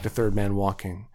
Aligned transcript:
Back 0.00 0.04
to 0.04 0.08
Third 0.16 0.34
Man 0.34 0.56
Walking. 0.56 1.08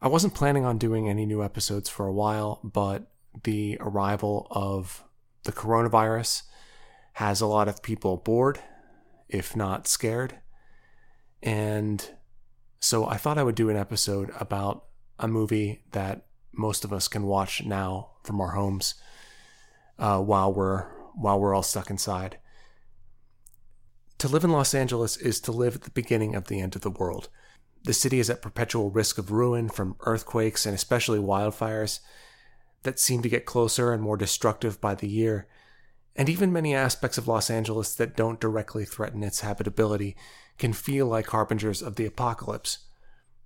I 0.00 0.06
wasn't 0.06 0.32
planning 0.32 0.64
on 0.64 0.78
doing 0.78 1.08
any 1.08 1.26
new 1.26 1.42
episodes 1.42 1.88
for 1.88 2.06
a 2.06 2.12
while, 2.12 2.60
but 2.62 3.10
the 3.42 3.76
arrival 3.80 4.46
of 4.52 5.02
the 5.42 5.50
coronavirus 5.50 6.42
has 7.14 7.40
a 7.40 7.48
lot 7.48 7.66
of 7.66 7.82
people 7.82 8.16
bored, 8.16 8.60
if 9.28 9.56
not 9.56 9.88
scared. 9.88 10.38
And 11.42 12.08
so 12.78 13.08
I 13.08 13.16
thought 13.16 13.38
I 13.38 13.42
would 13.42 13.56
do 13.56 13.70
an 13.70 13.76
episode 13.76 14.30
about 14.38 14.84
a 15.18 15.26
movie 15.26 15.82
that 15.90 16.26
most 16.52 16.84
of 16.84 16.92
us 16.92 17.08
can 17.08 17.24
watch 17.24 17.64
now 17.64 18.10
from 18.22 18.40
our 18.40 18.52
homes 18.52 18.94
uh, 19.98 20.20
while 20.20 20.54
we're 20.54 20.84
while 21.16 21.40
we're 21.40 21.56
all 21.56 21.64
stuck 21.64 21.90
inside. 21.90 22.38
To 24.18 24.28
live 24.28 24.44
in 24.44 24.52
Los 24.52 24.74
Angeles 24.74 25.16
is 25.16 25.40
to 25.40 25.50
live 25.50 25.74
at 25.74 25.82
the 25.82 25.90
beginning 25.90 26.36
of 26.36 26.46
the 26.46 26.60
end 26.60 26.76
of 26.76 26.82
the 26.82 26.90
world. 26.90 27.28
The 27.84 27.92
city 27.92 28.18
is 28.18 28.28
at 28.28 28.42
perpetual 28.42 28.90
risk 28.90 29.18
of 29.18 29.30
ruin 29.30 29.68
from 29.68 29.96
earthquakes 30.00 30.66
and 30.66 30.74
especially 30.74 31.18
wildfires 31.18 32.00
that 32.82 32.98
seem 32.98 33.22
to 33.22 33.28
get 33.28 33.46
closer 33.46 33.92
and 33.92 34.02
more 34.02 34.16
destructive 34.16 34.80
by 34.80 34.94
the 34.94 35.08
year, 35.08 35.46
and 36.16 36.28
even 36.28 36.52
many 36.52 36.74
aspects 36.74 37.18
of 37.18 37.28
Los 37.28 37.50
Angeles 37.50 37.94
that 37.94 38.16
don't 38.16 38.40
directly 38.40 38.84
threaten 38.84 39.22
its 39.22 39.40
habitability 39.40 40.16
can 40.58 40.72
feel 40.72 41.06
like 41.06 41.28
harbingers 41.28 41.80
of 41.80 41.96
the 41.96 42.06
apocalypse. 42.06 42.78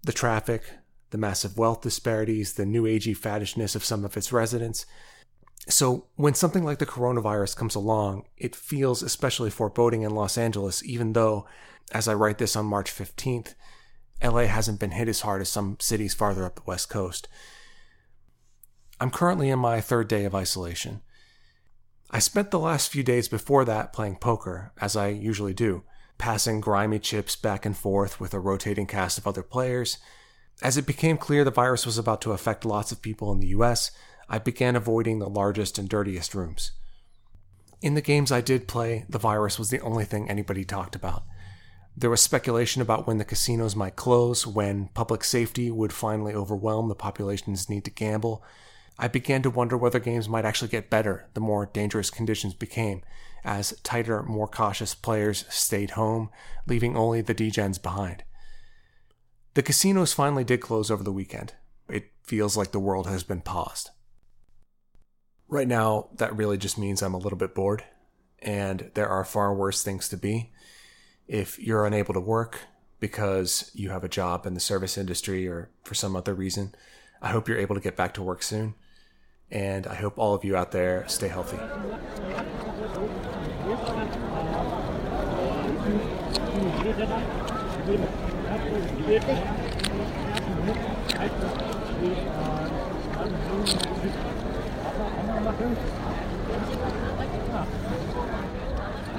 The 0.03 0.13
traffic, 0.13 0.65
the 1.11 1.19
massive 1.19 1.59
wealth 1.59 1.83
disparities, 1.83 2.55
the 2.55 2.67
new 2.67 2.85
agey 2.85 3.17
faddishness 3.17 3.75
of 3.75 3.85
some 3.85 4.05
of 4.05 4.17
its 4.17 4.33
residents. 4.33 4.87
So, 5.69 6.07
when 6.17 6.35
something 6.35 6.65
like 6.65 6.79
the 6.79 6.87
coronavirus 6.87 7.57
comes 7.57 7.75
along, 7.75 8.25
it 8.37 8.57
feels 8.57 9.03
especially 9.03 9.51
foreboding 9.51 10.03
in 10.03 10.11
Los 10.15 10.37
Angeles, 10.37 10.83
even 10.85 11.13
though, 11.13 11.47
as 11.93 12.09
I 12.09 12.15
write 12.15 12.39
this 12.39 12.57
on 12.57 12.65
March 12.67 12.91
15th, 12.91 13.55
LA 14.23 14.47
hasn't 14.47 14.81
been 14.81 14.93
hit 14.93 15.09
as 15.09 15.23
hard 15.23 15.41
as 15.41 15.49
some 15.49 15.77
cities 15.81 16.15
farther 16.15 16.45
up 16.45 16.57
the 16.57 16.63
West 16.65 16.89
Coast. 16.89 17.29
I'm 19.01 19.11
currently 19.11 19.51
in 19.51 19.59
my 19.59 19.81
third 19.81 20.09
day 20.09 20.25
of 20.25 20.35
isolation. 20.35 21.03
I 22.11 22.19
spent 22.19 22.51
the 22.51 22.59
last 22.59 22.93
few 22.93 23.03
days 23.03 23.27
before 23.29 23.65
that 23.65 23.93
playing 23.93 24.17
poker, 24.17 24.73
as 24.81 24.97
I 24.97 25.09
usually 25.09 25.55
do, 25.55 25.83
passing 26.19 26.61
grimy 26.61 26.99
chips 26.99 27.35
back 27.35 27.67
and 27.67 27.77
forth 27.77 28.21
with 28.21 28.35
a 28.35 28.39
rotating 28.39 28.87
cast 28.87 29.19
of 29.19 29.27
other 29.27 29.43
players. 29.43 29.99
As 30.63 30.77
it 30.77 30.87
became 30.87 31.17
clear 31.17 31.43
the 31.43 31.51
virus 31.51 31.85
was 31.85 31.99
about 31.99 32.21
to 32.21 32.33
affect 32.33 32.65
lots 32.65 32.93
of 32.93 33.03
people 33.03 33.33
in 33.33 33.41
the 33.41 33.49
US, 33.49 33.91
I 34.29 34.39
began 34.39 34.77
avoiding 34.77 35.19
the 35.19 35.29
largest 35.29 35.79
and 35.79 35.89
dirtiest 35.89 36.35
rooms. 36.35 36.73
In 37.81 37.95
the 37.95 38.01
games 38.01 38.31
I 38.31 38.41
did 38.41 38.69
play, 38.69 39.05
the 39.09 39.19
virus 39.19 39.59
was 39.59 39.71
the 39.71 39.81
only 39.81 40.05
thing 40.05 40.29
anybody 40.29 40.65
talked 40.65 40.95
about. 40.95 41.25
There 41.97 42.11
was 42.11 42.23
speculation 42.23 42.81
about 42.81 43.07
when 43.07 43.19
the 43.19 43.25
casinos 43.25 43.77
might 43.77 43.97
close, 43.97 44.47
when 44.47 44.89
public 44.95 45.23
safety 45.25 45.71
would 45.71 45.93
finally 45.93 46.35
overwhelm 46.35 46.89
the 46.89 46.95
population's 46.95 47.69
need 47.69 47.85
to 47.85 47.91
gamble. 47.91 48.43
I 48.99 49.09
began 49.09 49.43
to 49.43 49.51
wonder 49.51 49.77
whether 49.77 49.99
games 49.99 50.29
might 50.29 50.45
actually 50.45 50.69
get 50.69 50.91
better 50.91 51.29
the 51.35 51.41
more 51.41 51.67
dangerous 51.67 52.11
conditions 52.11 52.55
became, 52.55 53.03
as 53.45 53.79
tighter, 53.83 54.23
more 54.23 54.49
cautious 54.49 54.95
players 54.95 55.45
stayed 55.51 55.91
home, 55.91 56.31
leaving 56.67 56.97
only 56.97 57.21
the 57.21 57.35
degens 57.35 57.83
behind. 57.83 58.25
The 59.55 59.63
casinos 59.63 60.15
finally 60.15 60.45
did 60.45 60.61
close 60.61 60.91
over 60.91 61.03
the 61.03 61.13
weekend. 61.13 61.55
It 61.89 62.11
feels 62.23 62.57
like 62.57 62.73
the 62.73 62.81
world 62.81 63.07
has 63.07 63.23
been 63.23 63.43
paused. 63.43 63.91
Right 65.47 65.69
now, 65.69 66.09
that 66.17 66.35
really 66.35 66.57
just 66.57 66.79
means 66.79 67.03
I'm 67.03 67.13
a 67.13 67.19
little 67.19 67.37
bit 67.37 67.55
bored, 67.55 67.85
and 68.39 68.91
there 68.95 69.09
are 69.09 69.25
far 69.25 69.55
worse 69.55 69.83
things 69.83 70.09
to 70.09 70.17
be. 70.17 70.53
If 71.29 71.59
you're 71.59 71.87
unable 71.87 72.15
to 72.15 72.21
work 72.21 72.61
because 73.01 73.71
you 73.75 73.91
have 73.91 74.05
a 74.05 74.09
job 74.09 74.47
in 74.47 74.55
the 74.55 74.61
service 74.61 74.99
industry 74.99 75.49
or 75.49 75.71
for 75.85 75.95
some 75.95 76.17
other 76.17 76.35
reason, 76.35 76.75
I 77.21 77.31
hope 77.31 77.49
you're 77.49 77.59
able 77.59 77.75
to 77.75 77.81
get 77.81 77.97
back 77.97 78.15
to 78.15 78.23
work 78.23 78.43
soon. 78.43 78.75
And 79.51 79.87
I 79.87 79.95
hope 79.95 80.19
all 80.19 80.35
of 80.35 80.45
you 80.45 80.57
out 80.57 80.73
there 80.73 81.05
stay 81.09 81.29
healthy. 81.29 81.59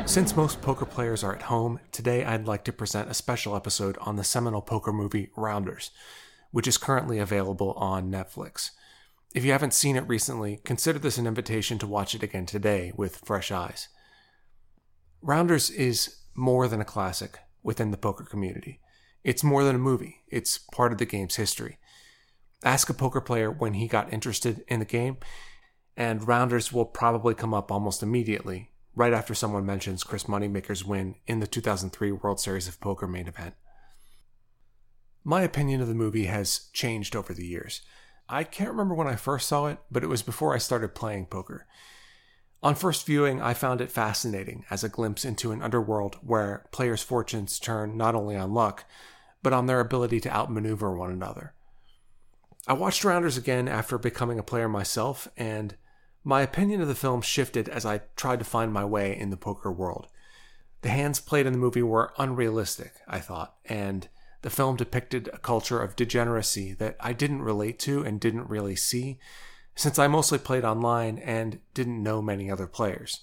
Since 0.05 0.35
most 0.35 0.61
poker 0.61 0.85
players 0.85 1.23
are 1.23 1.33
at 1.33 1.43
home, 1.43 1.79
today 1.91 2.23
I'd 2.25 2.45
like 2.45 2.65
to 2.65 2.73
present 2.73 3.09
a 3.09 3.15
special 3.15 3.55
episode 3.55 3.97
on 4.01 4.15
the 4.15 4.23
seminal 4.23 4.61
poker 4.61 4.91
movie 4.91 5.31
Rounders, 5.35 5.91
which 6.51 6.67
is 6.67 6.77
currently 6.77 7.19
available 7.19 7.71
on 7.71 8.11
Netflix. 8.11 8.71
If 9.33 9.43
you 9.43 9.53
haven't 9.53 9.73
seen 9.73 9.95
it 9.95 10.07
recently, 10.07 10.59
consider 10.65 10.99
this 10.99 11.17
an 11.17 11.25
invitation 11.25 11.79
to 11.79 11.87
watch 11.87 12.13
it 12.13 12.21
again 12.21 12.45
today 12.45 12.91
with 12.95 13.21
fresh 13.23 13.49
eyes. 13.49 13.87
Rounders 15.21 15.71
is 15.71 16.17
more 16.35 16.67
than 16.67 16.81
a 16.81 16.85
classic 16.85 17.39
within 17.63 17.89
the 17.89 17.97
poker 17.97 18.25
community. 18.25 18.81
It's 19.23 19.43
more 19.43 19.63
than 19.63 19.77
a 19.77 19.79
movie, 19.79 20.21
it's 20.27 20.59
part 20.73 20.91
of 20.91 20.99
the 20.99 21.05
game's 21.05 21.37
history. 21.37 21.79
Ask 22.63 22.89
a 22.89 22.93
poker 22.93 23.21
player 23.21 23.49
when 23.49 23.73
he 23.73 23.87
got 23.87 24.13
interested 24.13 24.63
in 24.67 24.79
the 24.79 24.85
game, 24.85 25.17
and 25.95 26.27
Rounders 26.27 26.71
will 26.71 26.85
probably 26.85 27.33
come 27.33 27.53
up 27.53 27.71
almost 27.71 28.03
immediately, 28.03 28.69
right 28.95 29.13
after 29.13 29.33
someone 29.33 29.65
mentions 29.65 30.03
Chris 30.03 30.25
Moneymaker's 30.25 30.85
win 30.85 31.15
in 31.25 31.39
the 31.39 31.47
2003 31.47 32.11
World 32.11 32.39
Series 32.39 32.67
of 32.67 32.79
Poker 32.79 33.07
main 33.07 33.27
event. 33.27 33.55
My 35.23 35.41
opinion 35.41 35.81
of 35.81 35.87
the 35.87 35.93
movie 35.93 36.25
has 36.25 36.69
changed 36.73 37.15
over 37.15 37.33
the 37.33 37.45
years. 37.45 37.81
I 38.29 38.43
can't 38.43 38.69
remember 38.69 38.93
when 38.93 39.07
I 39.07 39.15
first 39.15 39.47
saw 39.47 39.67
it, 39.67 39.79
but 39.89 40.03
it 40.03 40.07
was 40.07 40.21
before 40.21 40.53
I 40.53 40.57
started 40.57 40.95
playing 40.95 41.27
poker. 41.27 41.65
On 42.61 42.75
first 42.75 43.05
viewing, 43.05 43.41
I 43.41 43.53
found 43.53 43.81
it 43.81 43.91
fascinating 43.91 44.65
as 44.69 44.83
a 44.83 44.89
glimpse 44.89 45.25
into 45.25 45.51
an 45.51 45.61
underworld 45.61 46.15
where 46.21 46.65
players' 46.71 47.03
fortunes 47.03 47.59
turn 47.59 47.97
not 47.97 48.15
only 48.15 48.37
on 48.37 48.53
luck, 48.53 48.85
but 49.41 49.53
on 49.53 49.65
their 49.65 49.81
ability 49.81 50.21
to 50.21 50.33
outmaneuver 50.33 50.95
one 50.95 51.11
another. 51.11 51.53
I 52.65 52.73
watched 52.73 53.03
Rounders 53.03 53.35
again 53.35 53.67
after 53.67 53.97
becoming 53.97 54.39
a 54.39 54.43
player 54.43 54.69
myself, 54.69 55.27
and 55.35 55.75
my 56.23 56.41
opinion 56.41 56.81
of 56.81 56.87
the 56.87 56.95
film 56.95 57.21
shifted 57.21 57.67
as 57.67 57.85
I 57.85 58.01
tried 58.15 58.39
to 58.39 58.45
find 58.45 58.71
my 58.71 58.85
way 58.85 59.17
in 59.17 59.29
the 59.29 59.37
poker 59.37 59.71
world. 59.71 60.07
The 60.81 60.89
hands 60.89 61.19
played 61.19 61.45
in 61.45 61.53
the 61.53 61.59
movie 61.59 61.83
were 61.83 62.13
unrealistic, 62.17 62.93
I 63.07 63.19
thought, 63.19 63.55
and 63.65 64.07
the 64.41 64.49
film 64.49 64.75
depicted 64.75 65.29
a 65.31 65.37
culture 65.37 65.81
of 65.81 65.95
degeneracy 65.95 66.73
that 66.73 66.97
I 66.99 67.13
didn't 67.13 67.41
relate 67.41 67.79
to 67.79 68.03
and 68.03 68.19
didn't 68.19 68.49
really 68.49 68.75
see, 68.75 69.19
since 69.75 69.97
I 69.97 70.07
mostly 70.07 70.37
played 70.37 70.65
online 70.65 71.17
and 71.19 71.59
didn't 71.73 72.03
know 72.03 72.21
many 72.21 72.51
other 72.51 72.67
players. 72.67 73.21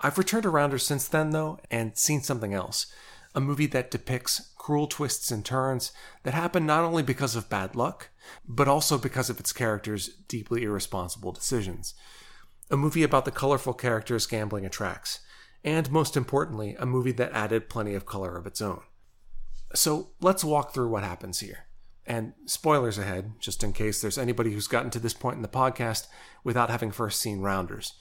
I've 0.00 0.18
returned 0.18 0.42
to 0.42 0.50
Rounders 0.50 0.84
since 0.84 1.06
then, 1.06 1.30
though, 1.30 1.58
and 1.70 1.96
seen 1.96 2.22
something 2.22 2.52
else 2.52 2.86
a 3.34 3.40
movie 3.40 3.66
that 3.66 3.90
depicts 3.90 4.52
cruel 4.56 4.86
twists 4.86 5.30
and 5.30 5.44
turns 5.44 5.92
that 6.22 6.34
happen 6.34 6.64
not 6.64 6.84
only 6.84 7.02
because 7.02 7.36
of 7.36 7.50
bad 7.50 7.74
luck, 7.74 8.10
but 8.46 8.68
also 8.68 8.96
because 8.96 9.28
of 9.28 9.40
its 9.40 9.52
characters' 9.52 10.08
deeply 10.28 10.62
irresponsible 10.62 11.32
decisions. 11.32 11.94
A 12.70 12.76
movie 12.76 13.02
about 13.02 13.24
the 13.24 13.30
colorful 13.30 13.74
characters 13.74 14.26
gambling 14.26 14.64
attracts, 14.64 15.20
and 15.62 15.90
most 15.90 16.16
importantly, 16.16 16.76
a 16.78 16.86
movie 16.86 17.12
that 17.12 17.32
added 17.32 17.68
plenty 17.68 17.94
of 17.94 18.06
color 18.06 18.36
of 18.36 18.46
its 18.46 18.60
own. 18.60 18.80
So 19.74 20.10
let's 20.20 20.44
walk 20.44 20.72
through 20.72 20.88
what 20.88 21.04
happens 21.04 21.40
here. 21.40 21.66
And 22.06 22.34
spoilers 22.46 22.98
ahead, 22.98 23.32
just 23.40 23.64
in 23.64 23.72
case 23.72 24.00
there's 24.00 24.18
anybody 24.18 24.52
who's 24.52 24.68
gotten 24.68 24.90
to 24.90 24.98
this 24.98 25.14
point 25.14 25.36
in 25.36 25.42
the 25.42 25.48
podcast 25.48 26.06
without 26.44 26.70
having 26.70 26.90
first 26.90 27.20
seen 27.20 27.40
Rounders. 27.40 27.94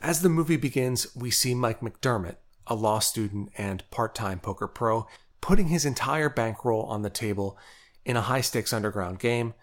As 0.00 0.22
the 0.22 0.28
movie 0.28 0.56
begins, 0.56 1.14
we 1.14 1.30
see 1.30 1.54
Mike 1.54 1.80
McDermott, 1.80 2.36
a 2.68 2.74
law 2.74 2.98
student 2.98 3.50
and 3.56 3.88
part 3.90 4.14
time 4.14 4.38
poker 4.38 4.68
pro, 4.68 5.06
putting 5.40 5.68
his 5.68 5.84
entire 5.84 6.28
bankroll 6.28 6.84
on 6.84 7.02
the 7.02 7.10
table 7.10 7.58
in 8.04 8.16
a 8.16 8.22
high 8.22 8.40
stakes 8.40 8.72
underground 8.72 9.18
game, 9.18 9.54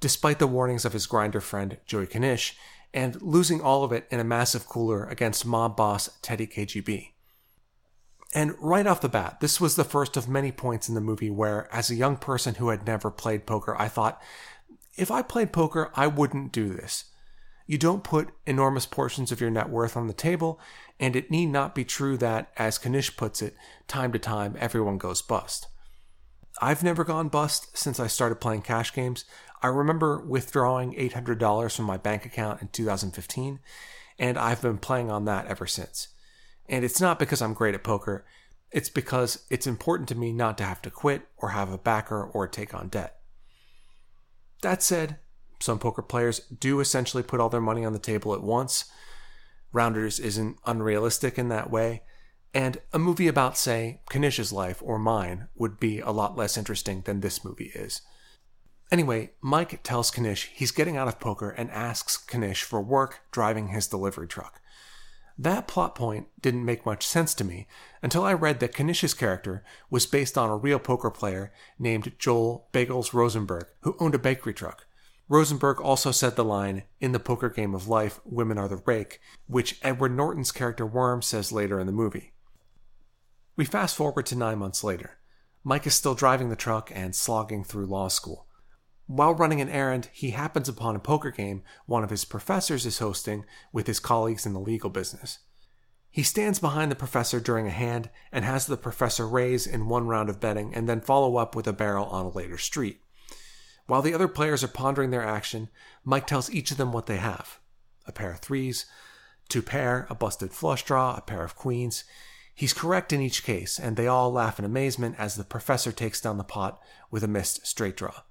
despite 0.00 0.38
the 0.38 0.46
warnings 0.46 0.84
of 0.84 0.92
his 0.92 1.06
grinder 1.06 1.40
friend 1.40 1.78
Joey 1.86 2.06
Knish, 2.06 2.56
and 2.92 3.20
losing 3.22 3.60
all 3.60 3.84
of 3.84 3.92
it 3.92 4.06
in 4.10 4.20
a 4.20 4.24
massive 4.24 4.66
cooler 4.66 5.06
against 5.06 5.46
mob 5.46 5.76
boss 5.76 6.08
Teddy 6.22 6.46
KGB. 6.46 7.12
And 8.34 8.54
right 8.58 8.86
off 8.86 9.00
the 9.00 9.08
bat, 9.08 9.40
this 9.40 9.60
was 9.60 9.76
the 9.76 9.84
first 9.84 10.16
of 10.16 10.28
many 10.28 10.52
points 10.52 10.88
in 10.88 10.94
the 10.94 11.00
movie 11.00 11.30
where, 11.30 11.72
as 11.74 11.90
a 11.90 11.94
young 11.94 12.16
person 12.16 12.56
who 12.56 12.68
had 12.68 12.86
never 12.86 13.10
played 13.10 13.46
poker, 13.46 13.74
I 13.80 13.88
thought, 13.88 14.20
if 14.96 15.10
I 15.10 15.22
played 15.22 15.52
poker, 15.52 15.90
I 15.94 16.06
wouldn't 16.06 16.52
do 16.52 16.68
this. 16.68 17.04
You 17.66 17.78
don't 17.78 18.04
put 18.04 18.30
enormous 18.46 18.86
portions 18.86 19.32
of 19.32 19.40
your 19.40 19.50
net 19.50 19.68
worth 19.68 19.96
on 19.96 20.06
the 20.06 20.12
table, 20.12 20.60
and 21.00 21.16
it 21.16 21.30
need 21.30 21.46
not 21.46 21.74
be 21.74 21.84
true 21.84 22.16
that, 22.18 22.52
as 22.56 22.78
Knish 22.84 23.16
puts 23.16 23.42
it, 23.42 23.56
time 23.88 24.12
to 24.12 24.18
time 24.18 24.56
everyone 24.58 24.98
goes 24.98 25.20
bust. 25.20 25.66
I've 26.62 26.84
never 26.84 27.04
gone 27.04 27.28
bust 27.28 27.76
since 27.76 28.00
I 28.00 28.06
started 28.06 28.36
playing 28.36 28.62
cash 28.62 28.92
games. 28.92 29.24
I 29.62 29.66
remember 29.66 30.24
withdrawing 30.24 30.94
$800 30.94 31.76
from 31.76 31.84
my 31.84 31.96
bank 31.96 32.24
account 32.24 32.62
in 32.62 32.68
2015, 32.68 33.58
and 34.18 34.38
I've 34.38 34.62
been 34.62 34.78
playing 34.78 35.10
on 35.10 35.24
that 35.24 35.46
ever 35.46 35.66
since. 35.66 36.08
And 36.68 36.84
it's 36.84 37.00
not 37.00 37.18
because 37.18 37.42
I'm 37.42 37.52
great 37.52 37.74
at 37.74 37.84
poker, 37.84 38.24
It's 38.70 38.88
because 38.88 39.44
it's 39.48 39.66
important 39.66 40.08
to 40.10 40.14
me 40.14 40.32
not 40.32 40.58
to 40.58 40.64
have 40.64 40.82
to 40.82 40.90
quit 40.90 41.28
or 41.36 41.50
have 41.50 41.70
a 41.70 41.78
backer 41.78 42.22
or 42.24 42.48
take 42.48 42.74
on 42.74 42.88
debt. 42.88 43.20
That 44.62 44.82
said, 44.82 45.18
some 45.60 45.78
poker 45.78 46.02
players 46.02 46.40
do 46.40 46.80
essentially 46.80 47.22
put 47.22 47.40
all 47.40 47.48
their 47.48 47.60
money 47.60 47.84
on 47.84 47.92
the 47.92 47.98
table 47.98 48.34
at 48.34 48.42
once. 48.42 48.86
Rounders 49.72 50.18
isn't 50.18 50.58
unrealistic 50.66 51.38
in 51.38 51.48
that 51.48 51.70
way, 51.70 52.02
and 52.54 52.78
a 52.92 52.98
movie 52.98 53.28
about, 53.28 53.58
say, 53.58 54.00
Knish's 54.10 54.52
life 54.52 54.82
or 54.82 54.98
mine 54.98 55.48
would 55.54 55.78
be 55.78 56.00
a 56.00 56.10
lot 56.10 56.36
less 56.36 56.56
interesting 56.56 57.02
than 57.02 57.20
this 57.20 57.44
movie 57.44 57.72
is. 57.74 58.00
Anyway, 58.90 59.32
Mike 59.40 59.82
tells 59.82 60.16
Knish 60.16 60.50
he's 60.54 60.70
getting 60.70 60.96
out 60.96 61.08
of 61.08 61.18
poker 61.18 61.50
and 61.50 61.70
asks 61.70 62.24
Knish 62.32 62.62
for 62.62 62.80
work 62.80 63.20
driving 63.32 63.68
his 63.68 63.88
delivery 63.88 64.28
truck. 64.28 64.60
That 65.38 65.68
plot 65.68 65.94
point 65.94 66.28
didn't 66.40 66.64
make 66.64 66.86
much 66.86 67.06
sense 67.06 67.34
to 67.34 67.44
me 67.44 67.66
until 68.00 68.24
I 68.24 68.32
read 68.32 68.60
that 68.60 68.74
Knish's 68.74 69.12
character 69.12 69.62
was 69.90 70.06
based 70.06 70.38
on 70.38 70.48
a 70.48 70.56
real 70.56 70.78
poker 70.78 71.10
player 71.10 71.52
named 71.78 72.12
Joel 72.18 72.68
Bagels 72.72 73.12
Rosenberg, 73.12 73.66
who 73.80 73.96
owned 74.00 74.14
a 74.14 74.18
bakery 74.18 74.54
truck. 74.54 74.85
Rosenberg 75.28 75.80
also 75.80 76.12
said 76.12 76.36
the 76.36 76.44
line, 76.44 76.84
In 77.00 77.12
the 77.12 77.18
poker 77.18 77.48
game 77.48 77.74
of 77.74 77.88
life, 77.88 78.20
women 78.24 78.58
are 78.58 78.68
the 78.68 78.82
rake, 78.86 79.20
which 79.46 79.78
Edward 79.82 80.12
Norton's 80.12 80.52
character 80.52 80.86
Worm 80.86 81.20
says 81.20 81.50
later 81.50 81.80
in 81.80 81.86
the 81.86 81.92
movie. 81.92 82.32
We 83.56 83.64
fast 83.64 83.96
forward 83.96 84.26
to 84.26 84.36
nine 84.36 84.58
months 84.58 84.84
later. 84.84 85.18
Mike 85.64 85.86
is 85.86 85.94
still 85.94 86.14
driving 86.14 86.48
the 86.48 86.56
truck 86.56 86.92
and 86.94 87.14
slogging 87.14 87.64
through 87.64 87.86
law 87.86 88.06
school. 88.06 88.46
While 89.08 89.34
running 89.34 89.60
an 89.60 89.68
errand, 89.68 90.08
he 90.12 90.30
happens 90.30 90.68
upon 90.68 90.94
a 90.94 91.00
poker 91.00 91.30
game 91.30 91.62
one 91.86 92.04
of 92.04 92.10
his 92.10 92.24
professors 92.24 92.86
is 92.86 92.98
hosting 92.98 93.44
with 93.72 93.86
his 93.86 93.98
colleagues 93.98 94.46
in 94.46 94.52
the 94.52 94.60
legal 94.60 94.90
business. 94.90 95.40
He 96.10 96.22
stands 96.22 96.58
behind 96.58 96.90
the 96.90 96.96
professor 96.96 97.40
during 97.40 97.66
a 97.66 97.70
hand 97.70 98.10
and 98.30 98.44
has 98.44 98.66
the 98.66 98.76
professor 98.76 99.26
raise 99.26 99.66
in 99.66 99.88
one 99.88 100.06
round 100.06 100.28
of 100.28 100.40
betting 100.40 100.74
and 100.74 100.88
then 100.88 101.00
follow 101.00 101.36
up 101.36 101.54
with 101.54 101.66
a 101.66 101.72
barrel 101.72 102.06
on 102.06 102.26
a 102.26 102.30
later 102.30 102.58
street. 102.58 103.00
While 103.86 104.02
the 104.02 104.14
other 104.14 104.28
players 104.28 104.64
are 104.64 104.68
pondering 104.68 105.10
their 105.10 105.24
action, 105.24 105.68
Mike 106.04 106.26
tells 106.26 106.50
each 106.50 106.70
of 106.70 106.76
them 106.76 106.92
what 106.92 107.06
they 107.06 107.18
have 107.18 107.60
a 108.08 108.12
pair 108.12 108.30
of 108.30 108.38
threes, 108.38 108.86
two 109.48 109.62
pair, 109.62 110.06
a 110.08 110.14
busted 110.14 110.52
flush 110.52 110.84
draw, 110.84 111.16
a 111.16 111.20
pair 111.20 111.42
of 111.42 111.56
queens. 111.56 112.04
He's 112.54 112.72
correct 112.72 113.12
in 113.12 113.20
each 113.20 113.42
case, 113.42 113.78
and 113.80 113.96
they 113.96 114.06
all 114.06 114.32
laugh 114.32 114.58
in 114.58 114.64
amazement 114.64 115.16
as 115.18 115.34
the 115.34 115.44
professor 115.44 115.90
takes 115.90 116.20
down 116.20 116.38
the 116.38 116.44
pot 116.44 116.80
with 117.10 117.24
a 117.24 117.28
missed 117.28 117.66
straight 117.66 117.96
draw. 117.96 118.22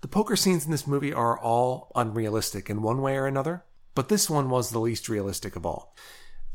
The 0.00 0.08
poker 0.08 0.34
scenes 0.34 0.64
in 0.64 0.70
this 0.70 0.86
movie 0.86 1.12
are 1.12 1.38
all 1.38 1.92
unrealistic 1.94 2.70
in 2.70 2.82
one 2.82 3.02
way 3.02 3.16
or 3.16 3.26
another, 3.26 3.64
but 3.94 4.08
this 4.08 4.28
one 4.30 4.50
was 4.50 4.70
the 4.70 4.80
least 4.80 5.08
realistic 5.08 5.56
of 5.56 5.66
all. 5.66 5.94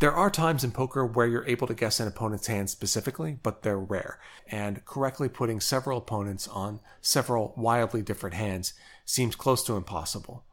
There 0.01 0.12
are 0.12 0.31
times 0.31 0.63
in 0.63 0.71
poker 0.71 1.06
where 1.06 1.27
you're 1.27 1.45
able 1.45 1.68
to 1.68 1.75
guess 1.75 2.00
an 2.00 2.07
opponent's 2.07 2.48
hand 2.48 2.71
specifically, 2.71 3.38
but 3.44 3.62
they're 3.62 3.77
rare, 3.77 4.19
and 4.48 4.83
correctly 4.83 5.30
putting 5.30 5.59
several 5.59 6.00
opponents 6.00 6.48
on 6.48 6.80
several 7.01 7.53
wildly 7.56 8.01
different 8.01 8.33
hands 8.33 8.74
seems 9.06 9.36
close 9.36 9.63
to 9.65 9.75
impossible. 9.75 10.44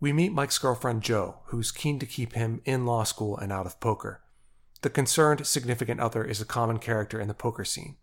We 0.00 0.12
meet 0.12 0.32
Mike's 0.32 0.58
girlfriend 0.58 1.02
Jo, 1.02 1.36
who's 1.46 1.70
keen 1.70 2.00
to 2.00 2.04
keep 2.04 2.32
him 2.32 2.62
in 2.64 2.84
law 2.84 3.04
school 3.04 3.38
and 3.38 3.52
out 3.52 3.64
of 3.64 3.78
poker. 3.78 4.22
The 4.82 4.90
concerned 4.90 5.46
significant 5.46 6.00
other 6.00 6.24
is 6.24 6.40
a 6.40 6.44
common 6.44 6.80
character 6.80 7.20
in 7.20 7.28
the 7.28 7.32
poker 7.32 7.64
scene. 7.64 7.94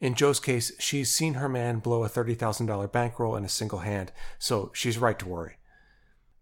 In 0.00 0.14
Jo's 0.14 0.40
case, 0.40 0.72
she's 0.78 1.12
seen 1.12 1.34
her 1.34 1.50
man 1.50 1.80
blow 1.80 2.02
a 2.02 2.08
$30,000 2.08 2.90
bankroll 2.90 3.36
in 3.36 3.44
a 3.44 3.50
single 3.50 3.80
hand, 3.80 4.10
so 4.38 4.70
she's 4.72 4.96
right 4.96 5.18
to 5.18 5.28
worry. 5.28 5.56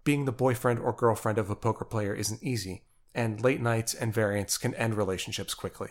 Being 0.05 0.25
the 0.25 0.31
boyfriend 0.31 0.78
or 0.78 0.93
girlfriend 0.93 1.38
of 1.38 1.50
a 1.50 1.56
poker 1.56 1.84
player 1.84 2.14
isn't 2.14 2.44
easy, 2.44 2.84
and 3.14 3.43
late 3.43 3.61
nights 3.61 3.94
and 3.94 4.12
variance 4.12 4.59
can 4.59 4.75
end 4.75 4.94
relationships 4.94 5.55
quickly. 5.55 5.91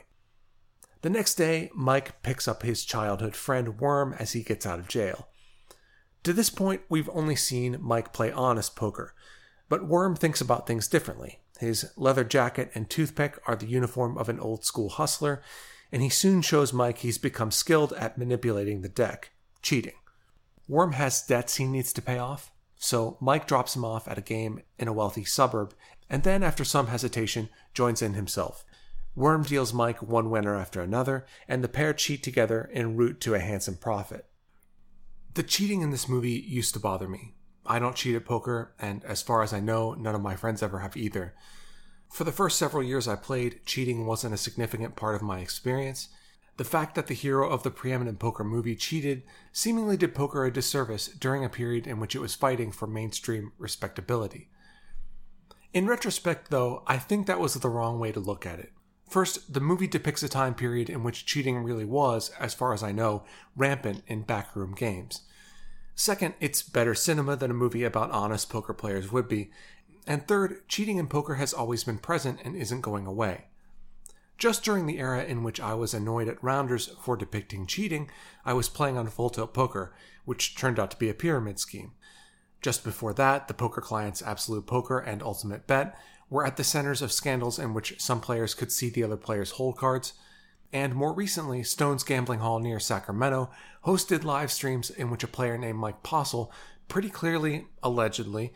The 1.01 1.09
next 1.09 1.35
day, 1.35 1.71
Mike 1.73 2.21
picks 2.21 2.47
up 2.47 2.61
his 2.61 2.85
childhood 2.85 3.35
friend 3.35 3.79
Worm 3.79 4.13
as 4.19 4.33
he 4.33 4.43
gets 4.43 4.65
out 4.65 4.79
of 4.79 4.87
jail. 4.87 5.27
To 6.23 6.33
this 6.33 6.51
point, 6.51 6.81
we've 6.89 7.09
only 7.13 7.35
seen 7.35 7.77
Mike 7.81 8.13
play 8.13 8.31
honest 8.31 8.75
poker, 8.75 9.15
but 9.69 9.87
Worm 9.87 10.15
thinks 10.15 10.41
about 10.41 10.67
things 10.67 10.87
differently. 10.87 11.39
His 11.59 11.91
leather 11.95 12.23
jacket 12.23 12.71
and 12.75 12.89
toothpick 12.89 13.39
are 13.47 13.55
the 13.55 13.67
uniform 13.67 14.17
of 14.17 14.29
an 14.29 14.39
old 14.39 14.63
school 14.63 14.89
hustler, 14.89 15.41
and 15.91 16.01
he 16.01 16.09
soon 16.09 16.41
shows 16.41 16.73
Mike 16.73 16.99
he's 16.99 17.17
become 17.17 17.51
skilled 17.51 17.93
at 17.93 18.17
manipulating 18.17 18.81
the 18.81 18.89
deck, 18.89 19.31
cheating. 19.61 19.95
Worm 20.67 20.93
has 20.93 21.21
debts 21.21 21.55
he 21.55 21.65
needs 21.65 21.91
to 21.93 22.01
pay 22.01 22.17
off, 22.17 22.51
so 22.75 23.17
Mike 23.19 23.47
drops 23.47 23.75
him 23.75 23.83
off 23.83 24.07
at 24.07 24.17
a 24.17 24.21
game 24.21 24.61
in 24.77 24.87
a 24.87 24.93
wealthy 24.93 25.23
suburb, 25.25 25.73
and 26.11 26.23
then, 26.23 26.43
after 26.43 26.65
some 26.65 26.87
hesitation, 26.87 27.47
joins 27.73 28.01
in 28.01 28.15
himself. 28.15 28.65
Worm 29.15 29.43
deals 29.43 29.73
Mike 29.73 30.01
one 30.01 30.29
winner 30.29 30.57
after 30.57 30.81
another, 30.81 31.25
and 31.47 31.63
the 31.63 31.69
pair 31.69 31.93
cheat 31.93 32.21
together 32.21 32.69
en 32.73 32.97
route 32.97 33.21
to 33.21 33.33
a 33.33 33.39
handsome 33.39 33.77
profit. 33.77 34.25
The 35.35 35.43
cheating 35.43 35.81
in 35.81 35.91
this 35.91 36.09
movie 36.09 36.31
used 36.31 36.73
to 36.73 36.81
bother 36.81 37.07
me. 37.07 37.35
I 37.65 37.79
don't 37.79 37.95
cheat 37.95 38.13
at 38.13 38.25
poker, 38.25 38.75
and 38.77 39.05
as 39.05 39.21
far 39.21 39.41
as 39.41 39.53
I 39.53 39.61
know, 39.61 39.93
none 39.93 40.13
of 40.13 40.21
my 40.21 40.35
friends 40.35 40.61
ever 40.61 40.79
have 40.79 40.97
either. 40.97 41.33
For 42.11 42.25
the 42.25 42.33
first 42.33 42.59
several 42.59 42.83
years 42.83 43.07
I 43.07 43.15
played, 43.15 43.65
cheating 43.65 44.05
wasn't 44.05 44.33
a 44.33 44.37
significant 44.37 44.97
part 44.97 45.15
of 45.15 45.21
my 45.21 45.39
experience. 45.39 46.09
The 46.57 46.65
fact 46.65 46.95
that 46.95 47.07
the 47.07 47.13
hero 47.13 47.49
of 47.49 47.63
the 47.63 47.71
preeminent 47.71 48.19
poker 48.19 48.43
movie 48.43 48.75
cheated 48.75 49.23
seemingly 49.53 49.95
did 49.95 50.13
poker 50.13 50.43
a 50.43 50.51
disservice 50.51 51.07
during 51.07 51.45
a 51.45 51.49
period 51.49 51.87
in 51.87 52.01
which 52.01 52.15
it 52.15 52.19
was 52.19 52.35
fighting 52.35 52.73
for 52.73 52.85
mainstream 52.85 53.53
respectability. 53.57 54.49
In 55.73 55.87
retrospect, 55.87 56.51
though, 56.51 56.83
I 56.85 56.97
think 56.97 57.27
that 57.27 57.39
was 57.39 57.53
the 57.53 57.69
wrong 57.69 57.99
way 57.99 58.11
to 58.11 58.19
look 58.19 58.45
at 58.45 58.59
it. 58.59 58.73
First, 59.09 59.53
the 59.53 59.61
movie 59.61 59.87
depicts 59.87 60.23
a 60.23 60.29
time 60.29 60.53
period 60.53 60.89
in 60.89 61.03
which 61.03 61.25
cheating 61.25 61.57
really 61.63 61.85
was, 61.85 62.29
as 62.39 62.53
far 62.53 62.73
as 62.73 62.83
I 62.83 62.91
know, 62.91 63.23
rampant 63.55 64.03
in 64.07 64.23
backroom 64.23 64.73
games. 64.73 65.21
Second, 65.95 66.33
it's 66.39 66.61
better 66.61 66.95
cinema 66.95 67.35
than 67.35 67.51
a 67.51 67.53
movie 67.53 67.83
about 67.83 68.11
honest 68.11 68.49
poker 68.49 68.73
players 68.73 69.11
would 69.11 69.27
be, 69.27 69.51
and 70.07 70.27
third, 70.27 70.67
cheating 70.67 70.97
in 70.97 71.07
poker 71.07 71.35
has 71.35 71.53
always 71.53 71.83
been 71.83 71.99
present 71.99 72.39
and 72.43 72.55
isn't 72.55 72.81
going 72.81 73.05
away. 73.05 73.45
Just 74.37 74.63
during 74.63 74.87
the 74.87 74.97
era 74.97 75.23
in 75.23 75.43
which 75.43 75.59
I 75.59 75.73
was 75.75 75.93
annoyed 75.93 76.27
at 76.27 76.43
Rounders 76.43 76.87
for 77.01 77.15
depicting 77.15 77.67
cheating, 77.67 78.09
I 78.43 78.53
was 78.53 78.69
playing 78.69 78.97
on 78.97 79.07
Full 79.07 79.29
Tilt 79.29 79.53
Poker, 79.53 79.93
which 80.25 80.55
turned 80.55 80.79
out 80.79 80.91
to 80.91 80.97
be 80.97 81.09
a 81.09 81.13
pyramid 81.13 81.59
scheme. 81.59 81.91
Just 82.61 82.83
before 82.83 83.13
that, 83.13 83.47
the 83.47 83.53
poker 83.53 83.81
clients 83.81 84.21
Absolute 84.21 84.67
Poker 84.67 84.99
and 84.99 85.23
Ultimate 85.23 85.65
Bet 85.65 85.97
were 86.29 86.45
at 86.45 86.57
the 86.57 86.63
centers 86.63 87.01
of 87.01 87.11
scandals 87.11 87.59
in 87.59 87.73
which 87.73 87.99
some 87.99 88.21
players 88.21 88.53
could 88.53 88.71
see 88.71 88.89
the 88.89 89.03
other 89.03 89.17
players' 89.17 89.51
hold 89.51 89.77
cards. 89.77 90.13
And 90.71 90.95
more 90.95 91.11
recently, 91.11 91.63
Stone's 91.63 92.03
Gambling 92.03 92.39
Hall 92.39 92.59
near 92.59 92.79
Sacramento 92.79 93.49
hosted 93.85 94.23
live 94.23 94.51
streams 94.51 94.89
in 94.89 95.09
which 95.09 95.23
a 95.23 95.27
player 95.27 95.57
named 95.57 95.79
Mike 95.79 96.03
Postle 96.03 96.51
pretty 96.87 97.09
clearly, 97.09 97.67
allegedly, 97.83 98.53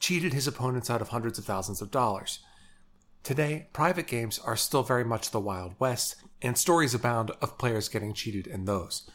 cheated 0.00 0.34
his 0.34 0.46
opponents 0.46 0.90
out 0.90 1.00
of 1.00 1.08
hundreds 1.08 1.38
of 1.38 1.44
thousands 1.44 1.80
of 1.80 1.90
dollars. 1.90 2.40
Today, 3.22 3.68
private 3.72 4.06
games 4.06 4.38
are 4.38 4.56
still 4.56 4.82
very 4.82 5.04
much 5.04 5.30
the 5.30 5.40
Wild 5.40 5.74
West, 5.78 6.16
and 6.42 6.58
stories 6.58 6.92
abound 6.92 7.30
of 7.40 7.56
players 7.56 7.88
getting 7.88 8.12
cheated 8.12 8.46
in 8.46 8.66
those. 8.66 9.08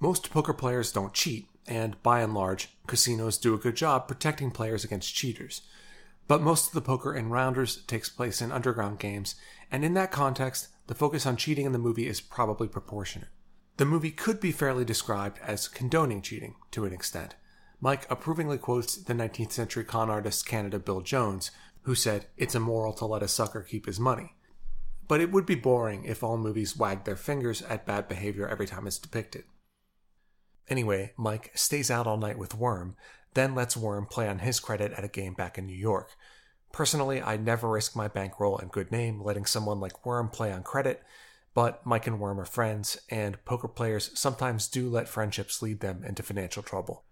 Most 0.00 0.30
poker 0.30 0.52
players 0.52 0.90
don't 0.90 1.12
cheat, 1.14 1.46
and 1.66 2.00
by 2.02 2.20
and 2.20 2.34
large, 2.34 2.68
casinos 2.86 3.38
do 3.38 3.54
a 3.54 3.58
good 3.58 3.76
job 3.76 4.08
protecting 4.08 4.50
players 4.50 4.84
against 4.84 5.14
cheaters. 5.14 5.62
But 6.26 6.42
most 6.42 6.68
of 6.68 6.72
the 6.72 6.80
poker 6.80 7.14
in 7.14 7.30
Rounders 7.30 7.82
takes 7.84 8.08
place 8.08 8.40
in 8.40 8.52
underground 8.52 8.98
games, 8.98 9.34
and 9.70 9.84
in 9.84 9.94
that 9.94 10.12
context, 10.12 10.68
the 10.86 10.94
focus 10.94 11.26
on 11.26 11.36
cheating 11.36 11.66
in 11.66 11.72
the 11.72 11.78
movie 11.78 12.06
is 12.06 12.20
probably 12.20 12.68
proportionate. 12.68 13.28
The 13.76 13.84
movie 13.84 14.10
could 14.10 14.40
be 14.40 14.52
fairly 14.52 14.84
described 14.84 15.38
as 15.42 15.68
condoning 15.68 16.22
cheating 16.22 16.54
to 16.70 16.84
an 16.84 16.92
extent, 16.92 17.34
Mike 17.84 18.10
approvingly 18.10 18.56
quotes 18.56 18.96
the 18.96 19.12
19th 19.12 19.52
century 19.52 19.84
con 19.84 20.08
artist 20.08 20.46
Canada 20.46 20.78
Bill 20.78 21.02
Jones, 21.02 21.50
who 21.82 21.94
said, 21.94 22.24
It's 22.38 22.54
immoral 22.54 22.94
to 22.94 23.04
let 23.04 23.22
a 23.22 23.28
sucker 23.28 23.60
keep 23.60 23.84
his 23.84 24.00
money. 24.00 24.36
But 25.06 25.20
it 25.20 25.30
would 25.30 25.44
be 25.44 25.54
boring 25.54 26.04
if 26.04 26.22
all 26.22 26.38
movies 26.38 26.78
wagged 26.78 27.04
their 27.04 27.14
fingers 27.14 27.60
at 27.60 27.84
bad 27.84 28.08
behavior 28.08 28.48
every 28.48 28.66
time 28.66 28.86
it's 28.86 28.98
depicted. 28.98 29.44
Anyway, 30.68 31.12
Mike 31.16 31.50
stays 31.54 31.90
out 31.90 32.06
all 32.06 32.16
night 32.16 32.38
with 32.38 32.54
Worm, 32.54 32.96
then 33.34 33.54
lets 33.54 33.76
Worm 33.76 34.06
play 34.06 34.28
on 34.28 34.38
his 34.38 34.60
credit 34.60 34.92
at 34.92 35.04
a 35.04 35.08
game 35.08 35.34
back 35.34 35.58
in 35.58 35.66
New 35.66 35.76
York. 35.76 36.16
Personally, 36.72 37.20
I'd 37.20 37.44
never 37.44 37.68
risk 37.68 37.94
my 37.94 38.08
bankroll 38.08 38.58
and 38.58 38.72
good 38.72 38.90
name 38.90 39.22
letting 39.22 39.44
someone 39.44 39.78
like 39.78 40.06
Worm 40.06 40.28
play 40.28 40.52
on 40.52 40.62
credit, 40.62 41.02
but 41.54 41.84
Mike 41.86 42.06
and 42.06 42.18
Worm 42.18 42.40
are 42.40 42.44
friends, 42.44 42.98
and 43.08 43.42
poker 43.44 43.68
players 43.68 44.10
sometimes 44.14 44.66
do 44.66 44.88
let 44.88 45.08
friendships 45.08 45.62
lead 45.62 45.80
them 45.80 46.02
into 46.02 46.22
financial 46.22 46.62
trouble. 46.62 47.04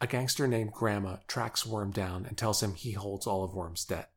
A 0.00 0.08
gangster 0.08 0.48
named 0.48 0.72
Grandma 0.72 1.18
tracks 1.28 1.64
Worm 1.64 1.92
down 1.92 2.26
and 2.26 2.36
tells 2.36 2.62
him 2.62 2.74
he 2.74 2.92
holds 2.92 3.26
all 3.26 3.44
of 3.44 3.54
Worm's 3.54 3.84
debt. 3.84 4.10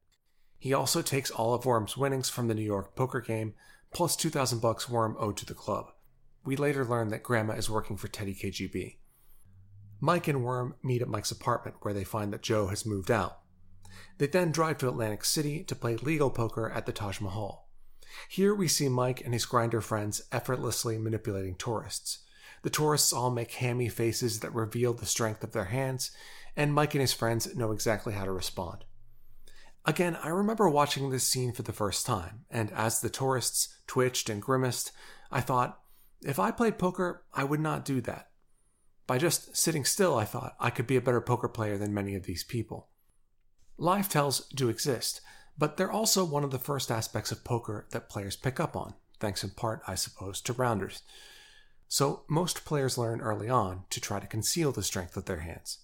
He 0.58 0.74
also 0.74 1.04
takes 1.04 1.30
all 1.30 1.54
of 1.54 1.66
Worm's 1.66 1.96
winnings 1.96 2.28
from 2.28 2.48
the 2.48 2.56
New 2.56 2.64
York 2.64 2.96
poker 2.96 3.22
game, 3.22 3.54
plus 3.94 4.16
2,000 4.16 4.60
bucks 4.60 4.90
Worm 4.90 5.16
owed 5.20 5.38
to 5.38 5.46
the 5.46 5.54
club. 5.54 5.92
We 6.46 6.56
later 6.56 6.86
learn 6.86 7.10
that 7.10 7.24
Grandma 7.24 7.54
is 7.54 7.70
working 7.70 7.98
for 7.98 8.08
Teddy 8.08 8.36
KGB. 8.36 8.98
Mike 10.00 10.28
and 10.28 10.44
Worm 10.44 10.76
meet 10.84 11.02
at 11.02 11.08
Mike's 11.08 11.32
apartment 11.32 11.78
where 11.82 11.94
they 11.94 12.04
find 12.04 12.32
that 12.32 12.44
Jo 12.44 12.68
has 12.68 12.86
moved 12.86 13.10
out. 13.10 13.40
They 14.20 14.28
then 14.28 14.52
drive 14.52 14.78
to 14.80 14.88
Atlantic 14.88 15.26
City 15.26 15.64
to 15.64 15.76
play 15.76 15.96
legal 15.96 16.30
poker 16.30 16.70
at 16.70 16.86
the 16.86 16.92
Taj 16.92 17.20
Mahal. 17.20 17.70
Here 18.30 18.54
we 18.54 18.68
see 18.68 18.88
Mike 18.88 19.22
and 19.22 19.34
his 19.34 19.46
grinder 19.46 19.82
friends 19.82 20.22
effortlessly 20.32 20.98
manipulating 20.98 21.56
tourists. 21.56 22.20
The 22.62 22.70
tourists 22.70 23.12
all 23.12 23.32
make 23.32 23.54
hammy 23.54 23.90
faces 23.90 24.40
that 24.40 24.54
reveal 24.54 24.94
the 24.94 25.06
strength 25.06 25.44
of 25.44 25.52
their 25.52 25.66
hands, 25.66 26.12
and 26.56 26.74
Mike 26.74 26.94
and 26.94 27.02
his 27.02 27.14
friends 27.14 27.56
know 27.56 27.72
exactly 27.72 28.14
how 28.14 28.26
to 28.26 28.32
respond. 28.32 28.86
Again, 29.86 30.18
I 30.22 30.30
remember 30.30 30.70
watching 30.70 31.10
this 31.10 31.28
scene 31.28 31.52
for 31.52 31.62
the 31.64 31.74
first 31.74 32.06
time, 32.06 32.46
and 32.50 32.72
as 32.72 33.02
the 33.02 33.10
tourists 33.10 33.76
twitched 33.88 34.30
and 34.30 34.42
grimaced, 34.42 34.92
I 35.32 35.42
thought, 35.42 35.80
if 36.26 36.40
I 36.40 36.52
played 36.52 36.80
poker, 36.80 37.24
I 37.34 37.44
would 37.44 37.60
not 37.60 37.86
do 37.86 38.02
that. 38.02 38.30
By 39.08 39.20
just 39.20 39.56
sitting 39.56 39.86
still, 39.86 40.18
I 40.18 40.26
thought 40.26 40.56
I 40.60 40.72
could 40.72 40.88
be 40.88 40.96
a 40.96 41.02
better 41.02 41.22
poker 41.22 41.48
player 41.48 41.78
than 41.78 41.94
many 41.94 42.16
of 42.16 42.24
these 42.24 42.44
people. 42.44 42.90
Live 43.78 44.10
tells 44.10 44.48
do 44.50 44.68
exist, 44.68 45.22
but 45.58 45.78
they're 45.78 45.92
also 45.92 46.26
one 46.26 46.44
of 46.44 46.50
the 46.50 46.58
first 46.58 46.90
aspects 46.90 47.32
of 47.32 47.44
poker 47.44 47.86
that 47.92 48.10
players 48.10 48.36
pick 48.36 48.60
up 48.60 48.76
on, 48.76 48.96
thanks 49.20 49.44
in 49.44 49.52
part, 49.52 49.82
I 49.88 49.94
suppose, 49.94 50.42
to 50.42 50.54
rounders. 50.54 51.04
So 51.88 52.24
most 52.28 52.66
players 52.66 52.98
learn 52.98 53.22
early 53.22 53.48
on 53.48 53.84
to 53.92 54.02
try 54.02 54.20
to 54.20 54.26
conceal 54.26 54.72
the 54.72 54.82
strength 54.82 55.16
of 55.16 55.26
their 55.26 55.42
hands. 55.42 55.80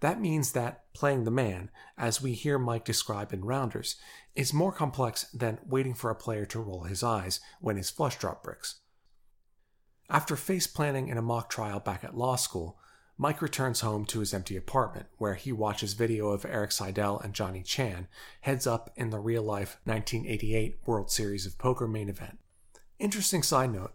That 0.00 0.20
means 0.20 0.52
that 0.52 0.92
playing 0.92 1.22
the 1.22 1.30
man, 1.30 1.70
as 1.96 2.20
we 2.20 2.32
hear 2.32 2.58
Mike 2.58 2.84
describe 2.84 3.32
in 3.32 3.44
Rounders, 3.44 3.96
is 4.34 4.52
more 4.52 4.72
complex 4.72 5.24
than 5.32 5.60
waiting 5.64 5.94
for 5.94 6.10
a 6.10 6.16
player 6.16 6.44
to 6.46 6.60
roll 6.60 6.82
his 6.82 7.04
eyes 7.04 7.38
when 7.60 7.76
his 7.76 7.90
flush 7.90 8.18
draw 8.18 8.34
bricks. 8.42 8.80
After 10.10 10.36
face 10.36 10.66
planning 10.66 11.08
in 11.08 11.16
a 11.16 11.22
mock 11.22 11.48
trial 11.48 11.80
back 11.80 12.04
at 12.04 12.16
law 12.16 12.36
school, 12.36 12.78
Mike 13.16 13.40
returns 13.40 13.80
home 13.80 14.04
to 14.06 14.20
his 14.20 14.34
empty 14.34 14.56
apartment, 14.56 15.06
where 15.18 15.34
he 15.34 15.52
watches 15.52 15.94
video 15.94 16.30
of 16.30 16.44
Eric 16.44 16.72
Seidel 16.72 17.18
and 17.20 17.32
Johnny 17.32 17.62
Chan 17.62 18.08
heads 18.42 18.66
up 18.66 18.90
in 18.96 19.10
the 19.10 19.20
real 19.20 19.42
life 19.42 19.78
1988 19.84 20.78
World 20.84 21.10
Series 21.10 21.46
of 21.46 21.58
Poker 21.58 21.86
main 21.86 22.08
event. 22.08 22.38
Interesting 22.98 23.42
side 23.42 23.72
note 23.72 23.92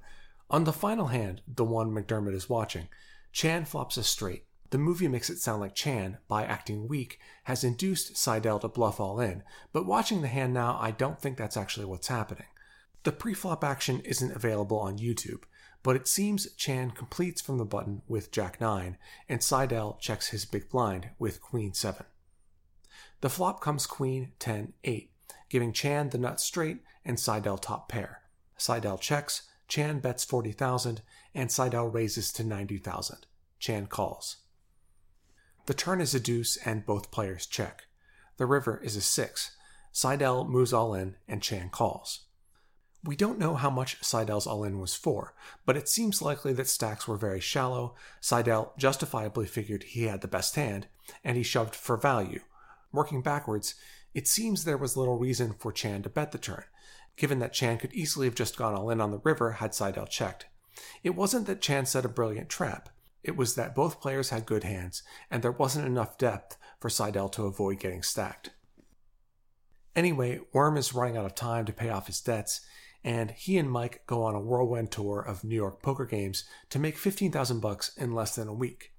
on 0.52 0.64
the 0.64 0.74
final 0.74 1.08
hand, 1.08 1.42
the 1.48 1.64
one 1.64 1.92
McDermott 1.92 2.34
is 2.34 2.50
watching, 2.50 2.88
Chan 3.32 3.66
flops 3.66 3.98
a 3.98 4.04
straight. 4.04 4.46
The 4.72 4.80
movie 4.80 5.08
makes 5.08 5.30
it 5.30 5.38
sound 5.38 5.62
like 5.62 5.76
Chan, 5.76 6.18
by 6.28 6.44
acting 6.44 6.88
weak, 6.88 7.20
has 7.44 7.64
induced 7.64 8.18
Seidel 8.18 8.60
to 8.60 8.68
bluff 8.68 9.00
all 9.00 9.20
in, 9.20 9.44
but 9.72 9.86
watching 9.86 10.22
the 10.22 10.28
hand 10.28 10.54
now, 10.54 10.78
I 10.82 10.90
don't 10.90 11.22
think 11.22 11.38
that's 11.38 11.58
actually 11.58 11.86
what's 11.86 12.08
happening. 12.08 12.48
The 13.04 13.12
pre-flop 13.12 13.64
action 13.64 14.00
isn't 14.02 14.36
available 14.36 14.80
on 14.80 14.98
YouTube, 14.98 15.44
but 15.84 15.96
it 15.96 16.08
seems 16.08 16.52
Chan 16.54 16.92
completes 16.92 17.42
from 17.42 17.58
the 17.58 17.66
button 17.66 18.02
with 18.08 18.32
Jack 18.32 18.60
9, 18.60 18.98
and 19.28 19.44
Seidel 19.44 19.98
checks 20.02 20.30
his 20.30 20.46
big 20.46 20.70
blind 20.70 21.10
with 21.18 21.42
Queen 21.42 21.74
7. 21.74 22.06
The 23.22 23.30
flop 23.30 23.62
comes 23.62 23.86
Queen 23.86 24.34
10 24.40 24.74
8, 24.84 25.12
giving 25.50 25.74
Chan 25.74 26.10
the 26.10 26.18
nut 26.18 26.40
straight 26.40 26.80
and 27.06 27.20
Seidel 27.20 27.58
top 27.58 27.90
pair. 27.90 28.22
Seidel 28.58 28.98
checks, 28.98 29.44
Chan 29.68 30.00
bets 30.00 30.24
40,000, 30.24 31.02
and 31.34 31.52
Seidel 31.52 31.88
raises 31.88 32.32
to 32.34 32.44
90,000. 32.44 33.26
Chan 33.60 33.88
calls. 33.88 34.38
The 35.66 35.74
turn 35.74 36.02
is 36.02 36.16
a 36.16 36.20
deuce, 36.20 36.58
and 36.58 36.86
both 36.86 37.12
players 37.12 37.46
check. 37.46 37.86
The 38.38 38.46
river 38.46 38.82
is 38.84 38.96
a 38.96 39.02
6. 39.02 39.56
Seidel 39.92 40.46
moves 40.46 40.74
all 40.74 40.94
in, 40.94 41.16
and 41.28 41.42
Chan 41.42 41.70
calls. 41.70 42.22
We 43.04 43.16
don't 43.16 43.40
know 43.40 43.56
how 43.56 43.70
much 43.70 44.04
Seidel's 44.04 44.46
all 44.46 44.66
in 44.66 44.80
was 44.80 44.94
for, 44.94 45.34
but 45.66 45.78
it 45.78 45.88
seems 45.88 46.22
likely 46.22 46.52
that 46.54 46.68
stacks 46.68 47.08
were 47.08 47.16
very 47.16 47.40
shallow. 47.40 47.96
Seidel 48.20 48.74
justifiably 48.78 49.46
figured 49.46 49.84
he 49.84 50.04
had 50.04 50.22
the 50.22 50.28
best 50.28 50.56
hand, 50.56 50.88
and 51.24 51.38
he 51.38 51.44
shoved 51.44 51.76
for 51.76 51.96
value. 51.96 52.42
Working 52.92 53.22
backwards, 53.22 53.76
it 54.14 54.28
seems 54.28 54.64
there 54.64 54.78
was 54.78 54.98
little 54.98 55.18
reason 55.18 55.54
for 55.54 55.72
Chan 55.72 56.04
to 56.04 56.10
bet 56.10 56.34
the 56.34 56.38
turn, 56.38 56.66
given 57.16 57.40
that 57.40 57.54
Chan 57.54 57.78
could 57.78 57.94
easily 57.94 58.28
have 58.28 58.36
just 58.36 58.58
gone 58.58 58.76
all 58.76 58.90
in 58.90 59.00
on 59.00 59.12
the 59.12 59.20
river 59.20 59.54
had 59.54 59.74
Seidel 59.74 60.06
checked. 60.06 60.48
It 61.02 61.12
wasn't 61.12 61.48
that 61.48 61.62
Chan 61.62 61.86
set 61.86 62.06
a 62.06 62.10
brilliant 62.10 62.50
trap, 62.50 62.90
it 63.24 63.36
was 63.36 63.56
that 63.56 63.76
both 63.76 64.02
players 64.02 64.30
had 64.30 64.46
good 64.46 64.64
hands, 64.64 65.04
and 65.30 65.42
there 65.42 65.52
wasn't 65.52 65.88
enough 65.88 66.18
depth 66.18 66.58
for 66.80 66.90
Seidel 66.90 67.30
to 67.30 67.46
avoid 67.46 67.80
getting 67.80 68.04
stacked. 68.04 68.52
Anyway, 69.96 70.40
Worm 70.54 70.78
is 70.78 70.94
running 70.94 71.18
out 71.18 71.26
of 71.26 71.36
time 71.36 71.66
to 71.66 71.74
pay 71.74 71.90
off 71.90 72.08
his 72.08 72.22
debts, 72.22 72.62
and 73.04 73.32
he 73.32 73.58
and 73.58 73.70
Mike 73.70 74.04
go 74.08 74.24
on 74.24 74.36
a 74.36 74.40
whirlwind 74.40 74.92
tour 74.92 75.20
of 75.20 75.44
New 75.44 75.56
York 75.56 75.82
poker 75.82 76.06
games 76.06 76.44
to 76.70 76.80
make 76.80 76.98
15,000 76.98 77.60
bucks 77.60 77.96
in 77.98 78.14
less 78.14 78.36
than 78.36 78.48
a 78.48 78.54
week. 78.54 78.94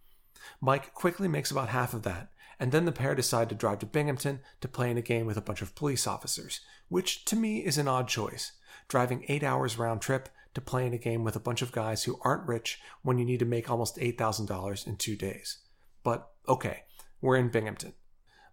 Mike 0.60 0.94
quickly 0.94 1.28
makes 1.28 1.50
about 1.50 1.68
half 1.68 1.92
of 1.92 2.02
that, 2.02 2.30
and 2.58 2.72
then 2.72 2.84
the 2.84 2.92
pair 2.92 3.14
decide 3.14 3.48
to 3.48 3.54
drive 3.54 3.78
to 3.80 3.86
Binghamton 3.86 4.40
to 4.60 4.68
play 4.68 4.90
in 4.90 4.98
a 4.98 5.02
game 5.02 5.26
with 5.26 5.36
a 5.36 5.42
bunch 5.42 5.62
of 5.62 5.74
police 5.74 6.06
officers, 6.06 6.60
which 6.88 7.24
to 7.26 7.36
me 7.36 7.58
is 7.64 7.78
an 7.78 7.88
odd 7.88 8.08
choice. 8.08 8.52
Driving 8.88 9.24
8 9.28 9.42
hours 9.42 9.78
round 9.78 10.00
trip 10.00 10.28
to 10.54 10.60
play 10.60 10.86
in 10.86 10.92
a 10.92 10.98
game 10.98 11.22
with 11.22 11.36
a 11.36 11.40
bunch 11.40 11.62
of 11.62 11.72
guys 11.72 12.04
who 12.04 12.18
aren't 12.22 12.48
rich 12.48 12.80
when 13.02 13.18
you 13.18 13.24
need 13.24 13.38
to 13.38 13.44
make 13.44 13.70
almost 13.70 13.96
$8,000 13.96 14.86
in 14.86 14.96
2 14.96 15.16
days. 15.16 15.58
But 16.02 16.28
okay, 16.48 16.84
we're 17.20 17.36
in 17.36 17.50
Binghamton. 17.50 17.94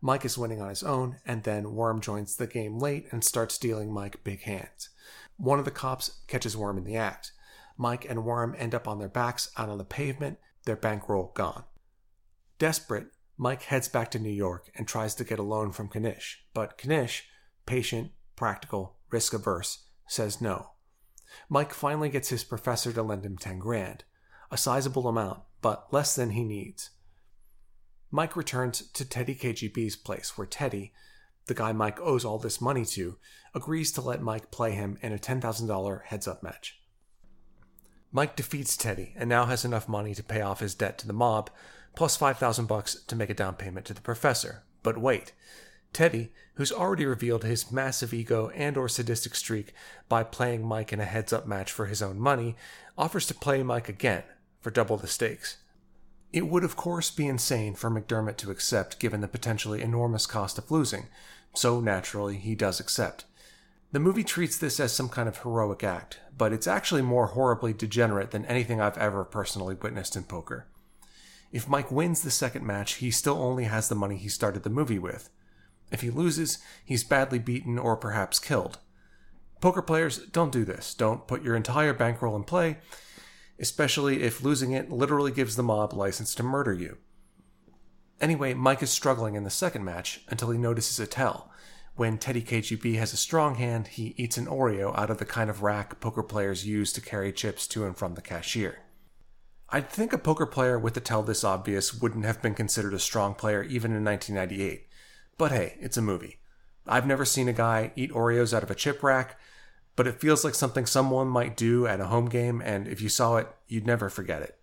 Mike 0.02 0.26
is 0.26 0.38
winning 0.38 0.62
on 0.62 0.70
his 0.70 0.84
own, 0.84 1.18
and 1.26 1.44
then 1.44 1.74
Worm 1.74 2.02
joins 2.02 2.36
the 2.36 2.48
game 2.48 2.78
late 2.78 3.08
and 3.12 3.24
starts 3.24 3.58
dealing 3.58 3.92
Mike 3.92 4.24
big 4.24 4.42
hands. 4.44 4.90
One 5.38 5.60
of 5.60 5.66
the 5.66 5.72
cops 5.72 6.20
catches 6.28 6.56
Worm 6.56 6.78
in 6.78 6.84
the 6.84 6.98
act. 6.98 7.32
Mike 7.78 8.06
and 8.10 8.24
Worm 8.24 8.56
end 8.58 8.76
up 8.76 8.88
on 8.88 9.00
their 9.00 9.10
backs 9.10 9.52
out 9.58 9.70
on 9.70 9.78
the 9.78 9.84
pavement, 9.84 10.38
their 10.66 10.76
bankroll 10.76 11.32
gone. 11.36 11.64
Desperate, 12.60 13.08
Mike 13.38 13.64
heads 13.64 13.88
back 13.88 14.10
to 14.12 14.20
New 14.20 14.32
York 14.32 14.72
and 14.76 14.88
tries 14.88 15.14
to 15.16 15.24
get 15.24 15.40
a 15.40 15.44
loan 15.44 15.72
from 15.72 15.90
Knish, 15.94 16.44
but 16.54 16.78
Knish, 16.84 17.28
patient, 17.66 18.12
practical, 18.36 18.98
risk 19.12 19.34
averse, 19.34 19.86
says 20.08 20.42
no. 20.42 20.72
Mike 21.50 21.74
finally 21.74 22.10
gets 22.10 22.30
his 22.30 22.44
professor 22.44 22.92
to 22.92 23.04
lend 23.04 23.26
him 23.26 23.38
10 23.38 23.60
grand, 23.60 24.04
a 24.50 24.58
sizable 24.58 25.08
amount, 25.08 25.42
but 25.62 25.88
less 25.92 26.16
than 26.16 26.32
he 26.32 26.44
needs. 26.44 26.92
Mike 28.10 28.36
returns 28.36 28.82
to 28.94 29.04
Teddy 29.04 29.36
KGB's 29.36 29.96
place, 29.96 30.38
where 30.38 30.48
Teddy, 30.48 30.94
the 31.48 31.54
guy 31.54 31.74
Mike 31.74 32.00
owes 32.00 32.24
all 32.24 32.38
this 32.40 32.62
money 32.62 32.86
to, 32.86 33.18
agrees 33.54 33.92
to 33.94 34.02
let 34.02 34.22
Mike 34.22 34.52
play 34.52 34.72
him 34.72 34.98
in 35.02 35.12
a 35.12 35.18
$10,000 35.18 36.04
heads 36.04 36.28
up 36.28 36.42
match. 36.42 36.80
Mike 38.12 38.36
defeats 38.36 38.78
Teddy 38.78 39.14
and 39.18 39.30
now 39.30 39.46
has 39.46 39.66
enough 39.66 39.90
money 39.90 40.16
to 40.16 40.24
pay 40.24 40.42
off 40.42 40.62
his 40.62 40.76
debt 40.76 40.98
to 41.00 41.08
the 41.08 41.14
mob, 41.14 41.50
plus 41.96 42.16
5000 42.16 42.66
bucks 42.66 42.96
to 42.96 43.16
make 43.16 43.30
a 43.30 43.34
down 43.34 43.56
payment 43.56 43.86
to 43.86 43.94
the 43.94 44.02
professor. 44.02 44.64
But 44.84 44.98
wait, 44.98 45.34
Teddy, 45.92 46.32
who's 46.56 46.72
already 46.72 47.06
revealed 47.06 47.44
his 47.44 47.72
massive 47.72 48.14
ego 48.14 48.50
and 48.56 48.78
or 48.78 48.88
sadistic 48.88 49.36
streak 49.36 49.74
by 50.08 50.24
playing 50.24 50.66
Mike 50.66 50.94
in 50.94 51.02
a 51.02 51.06
heads 51.06 51.34
up 51.34 51.46
match 51.46 51.72
for 51.72 51.88
his 51.88 52.02
own 52.02 52.20
money, 52.20 52.56
offers 52.98 53.28
to 53.28 53.34
play 53.34 53.64
Mike 53.64 53.90
again 53.90 54.24
for 54.62 54.72
double 54.72 54.98
the 54.98 55.08
stakes. 55.08 55.58
It 56.34 56.48
would 56.48 56.64
of 56.64 56.76
course 56.76 57.10
be 57.10 57.28
insane 57.28 57.76
for 57.76 57.90
McDermott 57.90 58.38
to 58.38 58.52
accept 58.52 59.00
given 59.00 59.22
the 59.22 59.28
potentially 59.28 59.82
enormous 59.82 60.26
cost 60.26 60.58
of 60.58 60.70
losing, 60.70 61.08
so 61.54 61.80
naturally 61.80 62.38
he 62.38 62.54
does 62.54 62.80
accept. 62.80 63.26
The 63.94 64.00
movie 64.00 64.26
treats 64.26 64.58
this 64.58 64.80
as 64.80 64.92
some 64.92 65.08
kind 65.08 65.30
of 65.30 65.38
heroic 65.38 65.84
act, 65.84 66.20
but 66.38 66.52
it's 66.52 66.68
actually 66.68 67.02
more 67.02 67.28
horribly 67.28 67.72
degenerate 67.72 68.32
than 68.32 68.46
anything 68.46 68.82
I've 68.82 68.98
ever 68.98 69.24
personally 69.24 69.76
witnessed 69.76 70.16
in 70.18 70.24
poker. 70.24 70.68
If 71.54 71.70
Mike 71.70 71.90
wins 71.90 72.22
the 72.22 72.32
second 72.32 72.66
match, 72.66 72.96
he 72.96 73.10
still 73.10 73.42
only 73.42 73.64
has 73.64 73.88
the 73.88 73.96
money 73.96 74.18
he 74.18 74.28
started 74.28 74.64
the 74.64 74.70
movie 74.70 75.00
with. 75.00 75.30
If 75.92 76.02
he 76.02 76.10
loses, 76.10 76.60
he's 76.84 77.06
badly 77.06 77.40
beaten 77.40 77.80
or 77.80 77.96
perhaps 77.96 78.40
killed. 78.40 78.80
Poker 79.62 79.82
players, 79.82 80.18
don't 80.18 80.52
do 80.52 80.66
this. 80.66 80.94
Don't 80.94 81.26
put 81.26 81.42
your 81.42 81.56
entire 81.56 81.94
bankroll 81.94 82.36
in 82.36 82.44
play, 82.44 82.78
especially 83.60 84.24
if 84.24 84.44
losing 84.44 84.72
it 84.72 84.92
literally 84.92 85.32
gives 85.32 85.56
the 85.56 85.64
mob 85.64 85.94
license 85.94 86.36
to 86.36 86.44
murder 86.44 86.74
you. 86.74 86.98
Anyway, 88.20 88.54
Mike 88.54 88.82
is 88.82 88.90
struggling 88.90 89.36
in 89.36 89.44
the 89.44 89.50
second 89.50 89.84
match 89.84 90.22
until 90.30 90.50
he 90.50 90.58
notices 90.58 91.00
a 91.00 91.08
tell. 91.08 91.52
When 91.96 92.18
Teddy 92.18 92.42
KGB 92.42 92.98
has 92.98 93.14
a 93.14 93.18
strong 93.18 93.56
hand, 93.56 93.88
he 93.88 94.14
eats 94.18 94.38
an 94.38 94.46
Oreo 94.46 94.98
out 94.98 95.10
of 95.10 95.18
the 95.18 95.26
kind 95.26 95.50
of 95.50 95.64
rack 95.64 96.00
poker 96.00 96.24
players 96.24 96.68
use 96.68 96.94
to 96.94 97.02
carry 97.02 97.32
chips 97.32 97.68
to 97.70 97.86
and 97.86 97.98
from 97.98 98.16
the 98.16 98.22
cashier. 98.22 98.80
I'd 99.70 99.90
think 99.90 100.14
a 100.14 100.18
poker 100.18 100.46
player 100.46 100.80
with 100.80 100.96
a 100.96 101.02
tell 101.02 101.24
this 101.24 101.44
obvious 101.44 101.94
wouldn't 101.94 102.24
have 102.24 102.42
been 102.42 102.54
considered 102.54 102.94
a 102.94 103.00
strong 103.00 103.34
player 103.34 103.64
even 103.64 103.92
in 103.94 104.04
1998. 104.04 104.88
But 105.38 105.52
hey, 105.52 105.78
it's 105.80 105.98
a 105.98 106.02
movie. 106.02 106.40
I've 106.88 107.06
never 107.06 107.26
seen 107.26 107.50
a 107.50 107.54
guy 107.54 107.92
eat 107.96 108.12
Oreos 108.12 108.54
out 108.54 108.64
of 108.64 108.72
a 108.72 108.76
chip 108.76 109.04
rack, 109.04 109.40
but 109.98 110.08
it 110.08 110.22
feels 110.22 110.46
like 110.46 110.56
something 110.56 110.86
someone 110.86 111.28
might 111.28 111.58
do 111.58 111.88
at 111.88 112.00
a 112.00 112.06
home 112.06 112.30
game, 112.30 112.62
and 112.62 112.88
if 112.88 113.02
you 113.02 113.10
saw 113.10 113.36
it, 113.38 113.50
you'd 113.68 113.88
never 113.88 114.10
forget 114.10 114.44
it. 114.44 114.56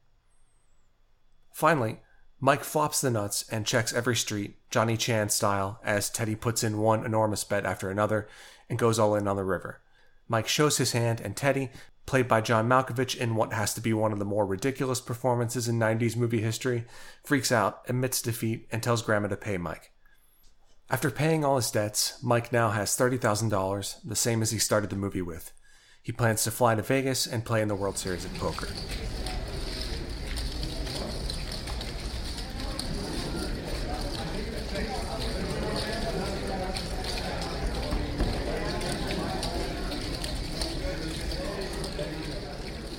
Finally, 1.52 2.00
Mike 2.40 2.62
flops 2.62 3.00
the 3.00 3.10
nuts 3.10 3.44
and 3.50 3.66
checks 3.66 3.92
every 3.92 4.14
street, 4.14 4.56
Johnny 4.70 4.96
Chan 4.96 5.30
style, 5.30 5.80
as 5.84 6.08
Teddy 6.08 6.36
puts 6.36 6.62
in 6.62 6.78
one 6.78 7.04
enormous 7.04 7.42
bet 7.42 7.66
after 7.66 7.90
another 7.90 8.28
and 8.70 8.78
goes 8.78 8.98
all 8.98 9.16
in 9.16 9.26
on 9.26 9.34
the 9.36 9.44
river. 9.44 9.80
Mike 10.28 10.46
shows 10.46 10.78
his 10.78 10.92
hand, 10.92 11.20
and 11.20 11.36
Teddy, 11.36 11.70
played 12.06 12.28
by 12.28 12.40
John 12.40 12.68
Malkovich 12.68 13.16
in 13.16 13.34
what 13.34 13.52
has 13.52 13.74
to 13.74 13.80
be 13.80 13.92
one 13.92 14.12
of 14.12 14.20
the 14.20 14.24
more 14.24 14.46
ridiculous 14.46 15.00
performances 15.00 15.66
in 15.66 15.80
90s 15.80 16.16
movie 16.16 16.42
history, 16.42 16.84
freaks 17.24 17.50
out, 17.50 17.82
admits 17.88 18.22
defeat, 18.22 18.68
and 18.70 18.84
tells 18.84 19.02
Grandma 19.02 19.28
to 19.28 19.36
pay 19.36 19.58
Mike. 19.58 19.93
After 20.90 21.10
paying 21.10 21.46
all 21.46 21.56
his 21.56 21.70
debts, 21.70 22.22
Mike 22.22 22.52
now 22.52 22.68
has 22.68 22.90
$30,000, 22.90 23.96
the 24.04 24.14
same 24.14 24.42
as 24.42 24.50
he 24.50 24.58
started 24.58 24.90
the 24.90 24.96
movie 24.96 25.22
with. 25.22 25.50
He 26.02 26.12
plans 26.12 26.44
to 26.44 26.50
fly 26.50 26.74
to 26.74 26.82
Vegas 26.82 27.26
and 27.26 27.42
play 27.42 27.62
in 27.62 27.68
the 27.68 27.74
World 27.74 27.96
Series 27.96 28.26
of 28.26 28.34
Poker. 28.34 28.68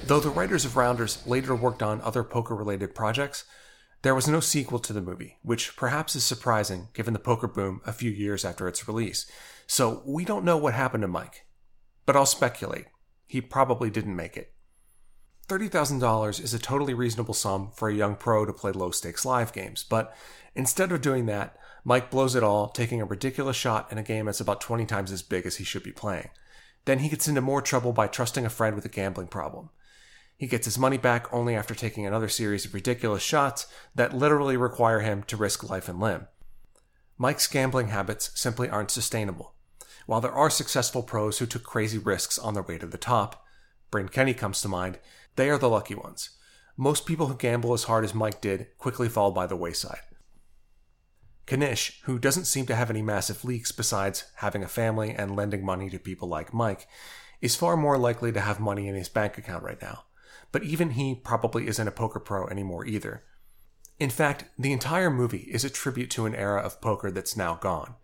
Though 0.08 0.20
the 0.20 0.30
writers 0.30 0.66
of 0.66 0.76
Rounders 0.76 1.26
later 1.28 1.56
worked 1.56 1.84
on 1.84 2.02
other 2.02 2.24
poker 2.24 2.56
related 2.56 2.96
projects, 2.96 3.44
there 4.06 4.14
was 4.14 4.28
no 4.28 4.40
sequel 4.40 4.78
to 4.78 4.94
the 4.94 5.02
movie, 5.02 5.40
which 5.42 5.76
perhaps 5.76 6.16
is 6.16 6.24
surprising 6.24 6.90
given 6.94 7.12
the 7.12 7.20
poker 7.20 7.48
boom 7.48 7.82
a 7.88 7.92
few 7.92 8.12
years 8.12 8.46
after 8.46 8.68
its 8.68 8.88
release. 8.88 9.26
So 9.66 10.04
we 10.06 10.24
don't 10.24 10.46
know 10.46 10.58
what 10.58 10.76
happened 10.76 11.02
to 11.02 11.08
Mike. 11.08 11.48
But 12.06 12.16
I'll 12.16 12.28
speculate. 12.28 12.86
He 13.26 13.42
probably 13.42 13.90
didn't 13.90 14.16
make 14.16 14.38
it. 14.38 14.54
$30,000 15.48 16.40
is 16.40 16.54
a 16.54 16.60
totally 16.60 16.94
reasonable 16.94 17.34
sum 17.34 17.72
for 17.74 17.90
a 17.90 17.96
young 17.96 18.16
pro 18.16 18.46
to 18.46 18.54
play 18.54 18.72
low 18.72 18.92
stakes 18.92 19.26
live 19.26 19.52
games, 19.52 19.84
but 19.84 20.16
instead 20.54 20.92
of 20.92 21.02
doing 21.02 21.26
that, 21.26 21.58
Mike 21.84 22.12
blows 22.12 22.36
it 22.36 22.44
all, 22.44 22.70
taking 22.70 23.02
a 23.02 23.06
ridiculous 23.06 23.58
shot 23.58 23.92
in 23.92 23.98
a 23.98 24.04
game 24.04 24.28
that's 24.28 24.40
about 24.40 24.62
20 24.62 24.86
times 24.86 25.12
as 25.12 25.24
big 25.24 25.48
as 25.48 25.56
he 25.56 25.64
should 25.64 25.82
be 25.82 25.92
playing. 25.92 26.30
Then 26.86 27.00
he 27.00 27.10
gets 27.10 27.28
into 27.28 27.42
more 27.42 27.60
trouble 27.60 27.92
by 27.92 28.06
trusting 28.06 28.46
a 28.46 28.52
friend 28.52 28.76
with 28.76 28.86
a 28.86 28.90
gambling 28.90 29.30
problem. 29.30 29.72
He 30.38 30.48
gets 30.48 30.66
his 30.66 30.78
money 30.78 30.98
back 30.98 31.34
only 31.34 31.56
after 31.56 31.74
taking 31.74 32.06
another 32.06 32.28
series 32.28 32.66
of 32.66 32.74
ridiculous 32.74 33.24
shots 33.24 33.68
that 33.96 34.14
literally 34.14 34.58
require 34.58 35.00
him 35.00 35.24
to 35.24 35.38
risk 35.38 35.70
life 35.70 35.88
and 35.88 36.00
limb. 36.00 36.28
Mike's 37.18 37.48
gambling 37.48 37.88
habits 37.88 38.32
simply 38.36 38.70
aren't 38.70 38.92
sustainable. 38.92 39.54
While 40.06 40.20
there 40.20 40.34
are 40.34 40.50
successful 40.50 41.04
pros 41.04 41.40
who 41.40 41.46
took 41.46 41.64
crazy 41.64 41.98
risks 41.98 42.38
on 42.38 42.54
their 42.54 42.64
way 42.64 42.78
to 42.78 42.86
the 42.86 42.98
top, 42.98 43.46
Bryn 43.90 44.10
Kenney 44.10 44.34
comes 44.34 44.62
to 44.62 44.68
mind, 44.68 45.00
they 45.38 45.50
are 45.50 45.58
the 45.58 45.70
lucky 45.70 45.96
ones. 45.96 46.32
Most 46.76 47.06
people 47.06 47.28
who 47.28 47.38
gamble 47.38 47.74
as 47.74 47.86
hard 47.86 48.04
as 48.04 48.14
Mike 48.14 48.42
did 48.42 48.68
quickly 48.78 49.08
fall 49.08 49.32
by 49.32 49.48
the 49.48 49.56
wayside. 49.56 50.02
Knish, 51.50 52.02
who 52.04 52.20
doesn't 52.20 52.46
seem 52.46 52.66
to 52.66 52.76
have 52.76 52.90
any 52.90 53.02
massive 53.02 53.46
leaks 53.46 53.72
besides 53.72 54.26
having 54.38 54.64
a 54.64 54.68
family 54.68 55.12
and 55.12 55.36
lending 55.36 55.64
money 55.64 55.90
to 55.90 56.00
people 56.00 56.28
like 56.28 56.54
Mike, 56.54 56.88
is 57.40 57.56
far 57.56 57.78
more 57.78 57.98
likely 57.98 58.34
to 58.34 58.42
have 58.42 58.60
money 58.60 58.90
in 58.90 58.96
his 58.96 59.08
bank 59.08 59.38
account 59.38 59.64
right 59.64 59.82
now 59.82 60.04
but 60.56 60.64
even 60.64 60.92
he 60.92 61.14
probably 61.14 61.68
isn't 61.68 61.88
a 61.90 61.92
poker 61.92 62.18
pro 62.18 62.48
anymore 62.48 62.86
either. 62.86 63.24
In 64.00 64.10
fact, 64.10 64.46
the 64.58 64.72
entire 64.72 65.10
movie 65.10 65.50
is 65.52 65.66
a 65.66 65.70
tribute 65.70 66.10
to 66.12 66.26
an 66.26 66.34
era 66.34 66.62
of 66.62 66.80
poker 66.80 67.12
that's 67.12 67.36
now 67.36 67.56
gone. 67.56 67.96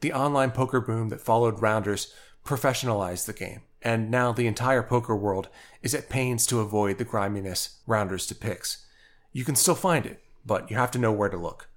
The 0.00 0.12
online 0.12 0.52
poker 0.52 0.80
boom 0.80 1.08
that 1.08 1.20
followed 1.20 1.60
Rounders 1.60 2.14
professionalized 2.44 3.26
the 3.26 3.32
game, 3.32 3.62
and 3.82 4.12
now 4.12 4.30
the 4.30 4.46
entire 4.46 4.84
poker 4.84 5.16
world 5.16 5.48
is 5.82 5.92
at 5.92 6.08
pains 6.08 6.46
to 6.46 6.60
avoid 6.60 6.98
the 6.98 7.04
griminess 7.04 7.80
Rounders 7.84 8.28
depicts. 8.28 8.86
You 9.32 9.44
can 9.44 9.56
still 9.56 9.74
find 9.74 10.06
it, 10.06 10.22
but 10.46 10.70
you 10.70 10.76
have 10.76 10.92
to 10.92 11.00
know 11.00 11.10
where 11.10 11.30
to 11.30 11.36
look. 11.36 11.68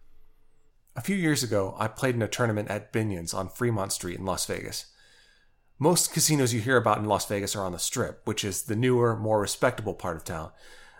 A 0.96 1.02
few 1.02 1.16
years 1.16 1.42
ago, 1.42 1.76
I 1.80 1.88
played 1.88 2.14
in 2.14 2.22
a 2.22 2.28
tournament 2.28 2.70
at 2.70 2.94
Binion's 2.94 3.34
on 3.34 3.50
Fremont 3.50 3.92
Street 3.92 4.20
in 4.20 4.26
Las 4.26 4.46
Vegas. 4.46 4.86
Most 5.84 6.14
casinos 6.14 6.54
you 6.54 6.62
hear 6.62 6.78
about 6.78 7.00
in 7.00 7.06
Las 7.06 7.26
Vegas 7.26 7.56
are 7.56 7.66
on 7.66 7.72
the 7.72 7.80
Strip, 7.80 8.22
which 8.26 8.44
is 8.44 8.62
the 8.62 8.76
newer, 8.76 9.18
more 9.18 9.42
respectable 9.42 9.96
part 9.96 10.16
of 10.16 10.24
town. 10.24 10.52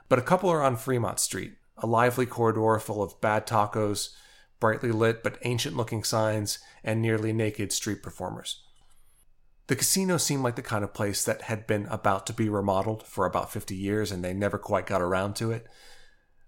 But 0.10 0.18
a 0.18 0.24
couple 0.24 0.50
are 0.50 0.64
on 0.64 0.76
Fremont 0.76 1.20
Street, 1.20 1.54
a 1.78 1.86
lively 1.86 2.26
corridor 2.26 2.80
full 2.80 3.04
of 3.04 3.22
bad 3.22 3.46
tacos, 3.46 4.10
brightly 4.60 4.92
lit 4.92 5.22
but 5.22 5.38
ancient 5.44 5.78
looking 5.78 6.04
signs, 6.04 6.58
and 6.84 7.00
nearly 7.00 7.32
naked 7.32 7.72
street 7.72 8.02
performers. 8.02 8.64
The 9.68 9.76
casino 9.76 10.18
seemed 10.18 10.42
like 10.42 10.56
the 10.56 10.64
kind 10.64 10.84
of 10.84 10.96
place 10.96 11.24
that 11.26 11.44
had 11.44 11.68
been 11.68 11.86
about 11.86 12.26
to 12.26 12.34
be 12.34 12.50
remodeled 12.50 13.04
for 13.04 13.28
about 13.28 13.52
50 13.52 13.76
years 13.76 14.12
and 14.12 14.24
they 14.24 14.34
never 14.34 14.58
quite 14.58 14.88
got 14.88 15.00
around 15.00 15.36
to 15.36 15.52
it. 15.52 15.68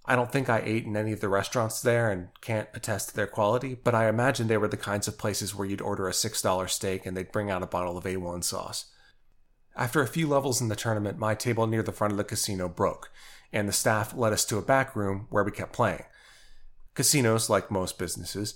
I 0.06 0.16
don't 0.16 0.32
think 0.32 0.50
I 0.50 0.60
ate 0.60 0.86
in 0.86 0.98
any 0.98 1.14
of 1.14 1.22
the 1.22 1.30
restaurants 1.30 1.82
there 1.82 2.12
and 2.12 2.28
can't 2.42 2.68
attest 2.74 3.10
to 3.10 3.16
their 3.16 3.28
quality, 3.28 3.78
but 3.82 3.96
I 3.96 4.10
imagine 4.10 4.48
they 4.48 4.58
were 4.58 4.68
the 4.68 4.76
kinds 4.76 5.08
of 5.08 5.18
places 5.18 5.56
where 5.56 5.68
you'd 5.68 5.82
order 5.82 6.08
a 6.10 6.12
$6 6.12 6.70
steak 6.70 7.06
and 7.06 7.16
they'd 7.16 7.32
bring 7.32 7.50
out 7.50 7.64
a 7.64 7.68
bottle 7.68 7.98
of 7.98 8.04
A1 8.04 8.44
sauce. 8.44 8.88
After 9.76 10.02
a 10.02 10.08
few 10.08 10.28
levels 10.28 10.60
in 10.60 10.68
the 10.68 10.76
tournament, 10.76 11.18
my 11.18 11.36
table 11.36 11.68
near 11.68 11.84
the 11.84 11.94
front 11.94 12.12
of 12.12 12.18
the 12.18 12.24
casino 12.26 12.68
broke, 12.68 13.12
and 13.54 13.68
the 13.68 13.74
staff 13.74 14.14
led 14.14 14.34
us 14.34 14.46
to 14.46 14.58
a 14.58 14.62
back 14.62 14.96
room 14.96 15.28
where 15.30 15.44
we 15.44 15.52
kept 15.52 15.74
playing. 15.74 16.04
Casinos, 16.96 17.50
like 17.50 17.72
most 17.72 17.98
businesses, 17.98 18.56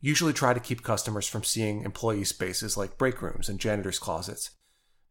usually 0.00 0.32
try 0.32 0.52
to 0.52 0.60
keep 0.60 0.82
customers 0.82 1.26
from 1.28 1.44
seeing 1.44 1.82
employee 1.82 2.24
spaces 2.24 2.76
like 2.76 2.98
break 2.98 3.22
rooms 3.22 3.48
and 3.48 3.60
janitor's 3.60 3.98
closets. 3.98 4.50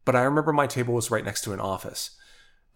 But 0.04 0.14
I 0.14 0.22
remember 0.22 0.52
my 0.52 0.66
table 0.66 0.94
was 0.94 1.10
right 1.10 1.24
next 1.24 1.42
to 1.42 1.52
an 1.52 1.60
office. 1.60 2.10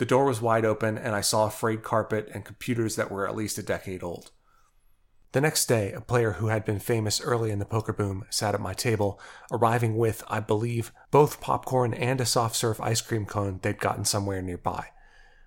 The 0.03 0.07
door 0.07 0.25
was 0.25 0.43
wide 0.43 0.65
open, 0.65 0.99
and 0.99 1.15
I 1.15 1.21
saw 1.21 1.47
a 1.47 1.51
frayed 1.51 1.85
carpet 1.85 2.29
and 2.35 2.45
computers 2.45 2.97
that 2.97 3.09
were 3.09 3.29
at 3.29 3.37
least 3.37 3.57
a 3.59 3.62
decade 3.62 4.03
old. 4.03 4.33
The 5.31 5.41
next 5.41 5.67
day, 5.67 5.93
a 5.93 6.01
player 6.01 6.33
who 6.33 6.49
had 6.49 6.65
been 6.65 6.81
famous 6.81 7.21
early 7.21 7.53
in 7.53 7.61
the 7.61 7.65
poker 7.65 7.93
boom 7.93 8.25
sat 8.29 8.53
at 8.53 8.61
my 8.61 8.75
table, 8.75 9.21
arriving 9.53 9.97
with, 9.97 10.25
I 10.27 10.41
believe, 10.41 10.91
both 11.12 11.41
popcorn 11.41 11.95
and 11.95 12.21
a 12.21 12.27
soft 12.27 12.57
serve 12.57 12.81
ice 12.81 13.01
cream 13.01 13.27
cone 13.27 13.61
they'd 13.62 13.79
gotten 13.79 14.05
somewhere 14.05 14.43
nearby. 14.43 14.88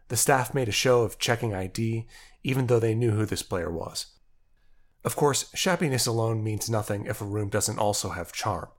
The 0.08 0.16
staff 0.16 0.54
made 0.54 0.70
a 0.70 0.72
show 0.72 1.02
of 1.02 1.20
checking 1.20 1.54
ID, 1.54 2.08
even 2.44 2.68
though 2.68 2.80
they 2.80 2.96
knew 2.96 3.12
who 3.12 3.26
this 3.26 3.44
player 3.44 3.70
was. 3.70 4.06
Of 5.04 5.18
course, 5.18 5.52
shabbiness 5.54 6.08
alone 6.08 6.46
means 6.46 6.70
nothing 6.70 7.08
if 7.08 7.20
a 7.20 7.26
room 7.26 7.50
doesn't 7.50 7.78
also 7.78 8.12
have 8.12 8.32
charm. 8.32 8.70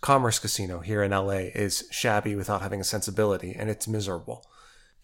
Commerce 0.00 0.40
Casino 0.40 0.80
here 0.80 1.00
in 1.00 1.12
LA 1.12 1.52
is 1.54 1.86
shabby 1.92 2.34
without 2.34 2.60
having 2.60 2.80
a 2.80 2.84
sensibility, 2.84 3.54
and 3.56 3.70
it's 3.70 3.86
miserable. 3.86 4.44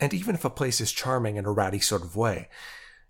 And 0.00 0.14
even 0.14 0.34
if 0.34 0.44
a 0.44 0.50
place 0.50 0.80
is 0.80 0.92
charming 0.92 1.36
in 1.36 1.44
a 1.44 1.52
ratty 1.52 1.80
sort 1.80 2.02
of 2.02 2.16
way, 2.16 2.48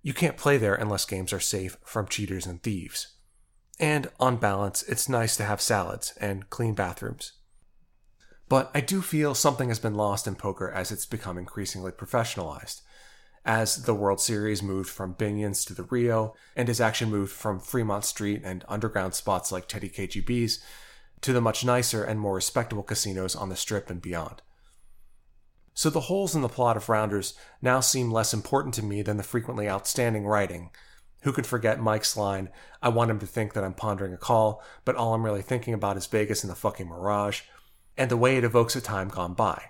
you 0.03 0.15
can't 0.15 0.37
play 0.37 0.57
there 0.57 0.75
unless 0.75 1.05
games 1.05 1.33
are 1.33 1.41
safe 1.41 1.77
from 1.85 2.09
cheaters 2.09 2.47
and 2.47 2.63
thieves. 2.63 3.15
And 3.79 4.09
on 4.19 4.37
balance, 4.37 4.83
it's 4.85 5.09
nice 5.09 5.37
to 5.37 5.45
have 5.45 5.61
salads 5.61 6.15
and 6.21 6.51
clean 6.51 6.75
bathrooms. 6.75 7.33
But 8.49 8.71
I 8.75 8.81
do 8.81 9.03
feel 9.03 9.35
something 9.35 9.69
has 9.69 9.79
been 9.79 9.95
lost 9.95 10.27
in 10.27 10.35
poker 10.35 10.71
as 10.71 10.91
it's 10.91 11.07
become 11.07 11.37
increasingly 11.37 11.93
professionalized. 11.93 12.81
As 13.45 13.85
the 13.85 13.95
World 13.95 14.21
Series 14.21 14.63
moved 14.63 14.91
from 14.91 15.15
Binion's 15.15 15.65
to 15.67 15.75
the 15.75 15.85
Rio, 15.85 16.35
and 16.57 16.69
as 16.69 16.81
action 16.81 17.11
moved 17.11 17.33
from 17.33 17.61
Fremont 17.61 18.05
Street 18.05 18.43
and 18.45 18.65
underground 18.69 19.15
spots 19.15 19.53
like 19.53 19.69
Teddy 19.69 19.89
KGB's 19.89 20.63
to 21.21 21.33
the 21.33 21.41
much 21.41 21.65
nicer 21.65 22.03
and 22.03 22.19
more 22.19 22.35
respectable 22.35 22.83
casinos 22.83 23.37
on 23.37 23.49
the 23.49 23.57
Strip 23.57 23.91
and 23.91 24.03
beyond. 24.03 24.43
So 25.79 25.91
the 25.91 26.01
holes 26.01 26.35
in 26.35 26.43
the 26.43 26.49
plot 26.49 26.77
of 26.77 26.89
Rounders 26.89 27.35
now 27.63 27.79
seem 27.79 28.11
less 28.11 28.35
important 28.35 28.75
to 28.75 28.85
me 28.85 29.01
than 29.01 29.17
the 29.17 29.23
frequently 29.23 29.69
outstanding 29.69 30.27
writing. 30.27 30.71
Who 31.23 31.31
could 31.31 31.47
forget 31.47 31.79
Mike's 31.79 32.17
line, 32.17 32.49
I 32.83 32.89
want 32.89 33.13
him 33.13 33.21
to 33.21 33.27
think 33.27 33.53
that 33.53 33.63
I'm 33.63 33.75
pondering 33.75 34.13
a 34.13 34.17
call, 34.17 34.61
but 34.85 34.97
all 34.97 35.15
I'm 35.15 35.25
really 35.25 35.41
thinking 35.41 35.75
about 35.75 35.97
is 35.97 36.07
Vegas 36.07 36.43
and 36.43 36.51
the 36.51 36.57
fucking 36.57 36.89
Mirage, 36.89 37.43
and 37.97 38.11
the 38.11 38.17
way 38.17 38.37
it 38.37 38.43
evokes 38.43 38.75
a 38.75 38.81
time 38.81 39.07
gone 39.07 39.35
by. 39.35 39.67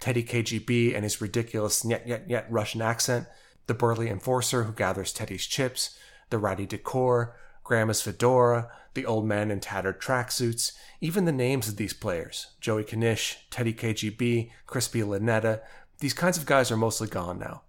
Teddy 0.00 0.24
KGB 0.24 0.92
and 0.92 1.04
his 1.04 1.20
ridiculous 1.20 1.84
yet 1.84 2.08
yet 2.08 2.28
yet 2.28 2.50
Russian 2.50 2.82
accent, 2.82 3.28
the 3.68 3.74
burly 3.74 4.08
enforcer 4.08 4.64
who 4.64 4.72
gathers 4.72 5.12
Teddy's 5.12 5.46
chips, 5.46 5.96
the 6.30 6.38
ratty 6.38 6.66
decor, 6.66 7.36
Grandma's 7.68 8.00
fedora, 8.00 8.70
the 8.94 9.04
old 9.04 9.26
men 9.26 9.50
in 9.50 9.60
tattered 9.60 10.00
tracksuits, 10.00 10.72
even 11.02 11.26
the 11.26 11.32
names 11.32 11.68
of 11.68 11.76
these 11.76 11.92
players 11.92 12.48
Joey 12.60 12.84
Knish, 12.84 13.36
Teddy 13.50 13.74
KGB, 13.74 14.50
Crispy 14.66 15.02
Lynetta 15.02 15.60
these 16.00 16.14
kinds 16.14 16.38
of 16.38 16.46
guys 16.46 16.70
are 16.70 16.76
mostly 16.76 17.08
gone 17.08 17.38
now. 17.38 17.62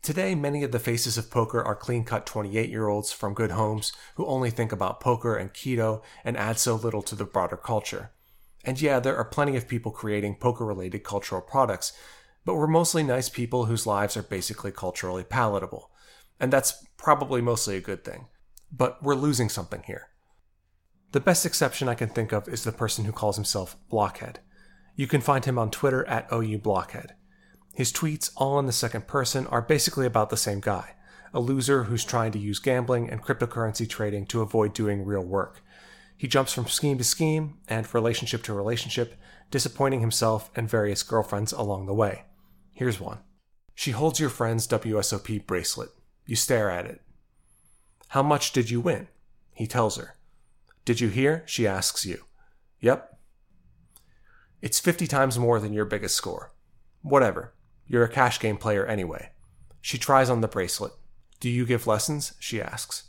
Today, 0.00 0.36
many 0.36 0.62
of 0.62 0.70
the 0.70 0.78
faces 0.78 1.18
of 1.18 1.32
poker 1.32 1.60
are 1.60 1.74
clean 1.74 2.04
cut 2.04 2.24
28 2.24 2.70
year 2.70 2.86
olds 2.86 3.10
from 3.10 3.34
good 3.34 3.50
homes 3.50 3.92
who 4.14 4.26
only 4.26 4.50
think 4.50 4.70
about 4.70 5.00
poker 5.00 5.36
and 5.36 5.52
keto 5.52 6.00
and 6.24 6.36
add 6.36 6.58
so 6.58 6.76
little 6.76 7.02
to 7.02 7.16
the 7.16 7.24
broader 7.24 7.56
culture. 7.56 8.12
And 8.64 8.80
yeah, 8.80 9.00
there 9.00 9.16
are 9.16 9.24
plenty 9.24 9.56
of 9.56 9.66
people 9.66 9.90
creating 9.90 10.36
poker 10.36 10.64
related 10.64 11.02
cultural 11.02 11.40
products, 11.42 11.92
but 12.44 12.54
we're 12.54 12.68
mostly 12.68 13.02
nice 13.02 13.28
people 13.28 13.64
whose 13.64 13.86
lives 13.86 14.16
are 14.16 14.22
basically 14.22 14.70
culturally 14.70 15.24
palatable. 15.24 15.90
And 16.38 16.52
that's 16.52 16.86
probably 16.96 17.40
mostly 17.40 17.76
a 17.76 17.80
good 17.80 18.04
thing. 18.04 18.26
But 18.72 19.02
we're 19.02 19.14
losing 19.14 19.48
something 19.48 19.82
here. 19.86 20.08
The 21.12 21.20
best 21.20 21.46
exception 21.46 21.88
I 21.88 21.94
can 21.94 22.08
think 22.08 22.32
of 22.32 22.48
is 22.48 22.64
the 22.64 22.72
person 22.72 23.04
who 23.04 23.12
calls 23.12 23.36
himself 23.36 23.76
Blockhead. 23.88 24.40
You 24.96 25.06
can 25.06 25.20
find 25.20 25.44
him 25.44 25.58
on 25.58 25.70
Twitter 25.70 26.06
at 26.08 26.28
OUBlockhead. 26.30 27.10
His 27.74 27.92
tweets, 27.92 28.30
all 28.36 28.58
in 28.58 28.66
the 28.66 28.72
second 28.72 29.06
person, 29.06 29.46
are 29.48 29.62
basically 29.62 30.06
about 30.06 30.30
the 30.30 30.36
same 30.36 30.60
guy 30.60 30.94
a 31.34 31.40
loser 31.40 31.84
who's 31.84 32.04
trying 32.04 32.32
to 32.32 32.38
use 32.38 32.58
gambling 32.58 33.10
and 33.10 33.22
cryptocurrency 33.22 33.86
trading 33.86 34.24
to 34.24 34.40
avoid 34.40 34.72
doing 34.72 35.04
real 35.04 35.24
work. 35.24 35.62
He 36.16 36.26
jumps 36.26 36.54
from 36.54 36.66
scheme 36.66 36.96
to 36.96 37.04
scheme 37.04 37.58
and 37.68 37.92
relationship 37.92 38.42
to 38.44 38.54
relationship, 38.54 39.14
disappointing 39.50 40.00
himself 40.00 40.50
and 40.56 40.68
various 40.68 41.02
girlfriends 41.02 41.52
along 41.52 41.86
the 41.86 41.94
way. 41.94 42.24
Here's 42.72 43.00
one. 43.00 43.18
She 43.74 43.90
holds 43.90 44.18
your 44.18 44.30
friend's 44.30 44.66
WSOP 44.66 45.46
bracelet. 45.46 45.90
You 46.24 46.36
stare 46.36 46.70
at 46.70 46.86
it. 46.86 47.02
How 48.08 48.22
much 48.22 48.52
did 48.52 48.70
you 48.70 48.80
win? 48.80 49.08
He 49.52 49.66
tells 49.66 49.96
her. 49.96 50.16
Did 50.84 51.00
you 51.00 51.08
hear? 51.08 51.42
She 51.46 51.66
asks 51.66 52.06
you. 52.06 52.24
Yep. 52.80 53.18
It's 54.62 54.80
50 54.80 55.06
times 55.06 55.38
more 55.38 55.60
than 55.60 55.72
your 55.72 55.84
biggest 55.84 56.14
score. 56.14 56.52
Whatever. 57.02 57.54
You're 57.86 58.04
a 58.04 58.08
cash 58.08 58.40
game 58.40 58.56
player 58.56 58.86
anyway. 58.86 59.30
She 59.80 59.98
tries 59.98 60.30
on 60.30 60.40
the 60.40 60.48
bracelet. 60.48 60.92
Do 61.40 61.48
you 61.48 61.66
give 61.66 61.86
lessons? 61.86 62.34
She 62.38 62.60
asks. 62.60 63.04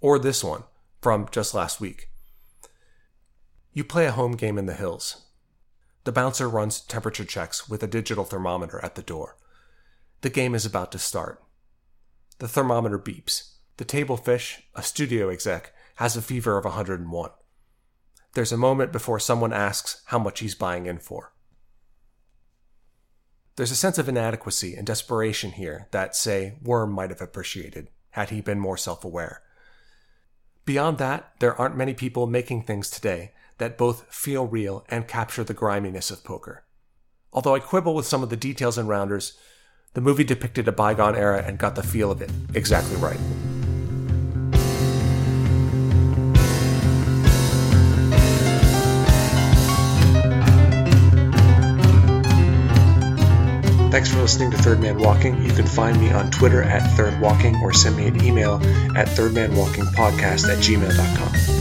Or 0.00 0.18
this 0.18 0.44
one, 0.44 0.64
from 1.00 1.28
just 1.30 1.54
last 1.54 1.80
week. 1.80 2.10
You 3.72 3.84
play 3.84 4.06
a 4.06 4.12
home 4.12 4.32
game 4.32 4.58
in 4.58 4.66
the 4.66 4.74
hills. 4.74 5.26
The 6.04 6.12
bouncer 6.12 6.48
runs 6.48 6.80
temperature 6.80 7.24
checks 7.24 7.68
with 7.68 7.82
a 7.82 7.86
digital 7.86 8.24
thermometer 8.24 8.82
at 8.84 8.94
the 8.94 9.02
door. 9.02 9.36
The 10.22 10.30
game 10.30 10.54
is 10.54 10.66
about 10.66 10.90
to 10.92 10.98
start. 10.98 11.42
The 12.38 12.48
thermometer 12.48 12.98
beeps. 12.98 13.54
The 13.78 13.84
table 13.84 14.16
fish, 14.16 14.62
a 14.74 14.82
studio 14.82 15.28
exec, 15.28 15.72
has 15.96 16.16
a 16.16 16.22
fever 16.22 16.56
of 16.56 16.64
101. 16.64 17.30
There's 18.34 18.52
a 18.52 18.56
moment 18.56 18.92
before 18.92 19.18
someone 19.18 19.52
asks 19.52 20.02
how 20.06 20.18
much 20.18 20.40
he's 20.40 20.54
buying 20.54 20.86
in 20.86 20.98
for. 20.98 21.32
There's 23.56 23.72
a 23.72 23.76
sense 23.76 23.98
of 23.98 24.08
inadequacy 24.08 24.76
and 24.76 24.86
desperation 24.86 25.52
here 25.52 25.88
that, 25.90 26.14
say, 26.14 26.58
Worm 26.62 26.92
might 26.92 27.10
have 27.10 27.20
appreciated 27.20 27.88
had 28.10 28.30
he 28.30 28.40
been 28.40 28.60
more 28.60 28.76
self 28.76 29.04
aware. 29.04 29.42
Beyond 30.64 30.98
that, 30.98 31.32
there 31.40 31.60
aren't 31.60 31.76
many 31.76 31.94
people 31.94 32.28
making 32.28 32.62
things 32.62 32.88
today 32.88 33.32
that 33.58 33.78
both 33.78 34.14
feel 34.14 34.46
real 34.46 34.84
and 34.88 35.08
capture 35.08 35.42
the 35.42 35.54
griminess 35.54 36.10
of 36.12 36.22
poker. 36.22 36.64
Although 37.32 37.56
I 37.56 37.58
quibble 37.58 37.94
with 37.94 38.06
some 38.06 38.22
of 38.22 38.30
the 38.30 38.36
details 38.36 38.78
and 38.78 38.88
rounders, 38.88 39.36
the 39.94 40.00
movie 40.00 40.24
depicted 40.24 40.68
a 40.68 40.72
bygone 40.72 41.16
era 41.16 41.42
and 41.44 41.58
got 41.58 41.74
the 41.74 41.82
feel 41.82 42.10
of 42.10 42.22
it 42.22 42.30
exactly 42.54 42.96
right. 42.96 43.20
Thanks 53.90 54.12
for 54.12 54.20
listening 54.20 54.50
to 54.52 54.58
Third 54.58 54.80
Man 54.80 54.98
Walking. 54.98 55.42
You 55.42 55.50
can 55.50 55.66
find 55.66 55.98
me 55.98 56.12
on 56.12 56.30
Twitter 56.30 56.62
at 56.62 56.88
Third 56.96 57.18
Walking 57.20 57.56
or 57.56 57.72
send 57.72 57.96
me 57.96 58.06
an 58.06 58.22
email 58.22 58.56
at 58.96 59.08
thirdmanwalkingpodcast 59.08 60.48
at 60.48 60.58
gmail.com. 60.58 61.57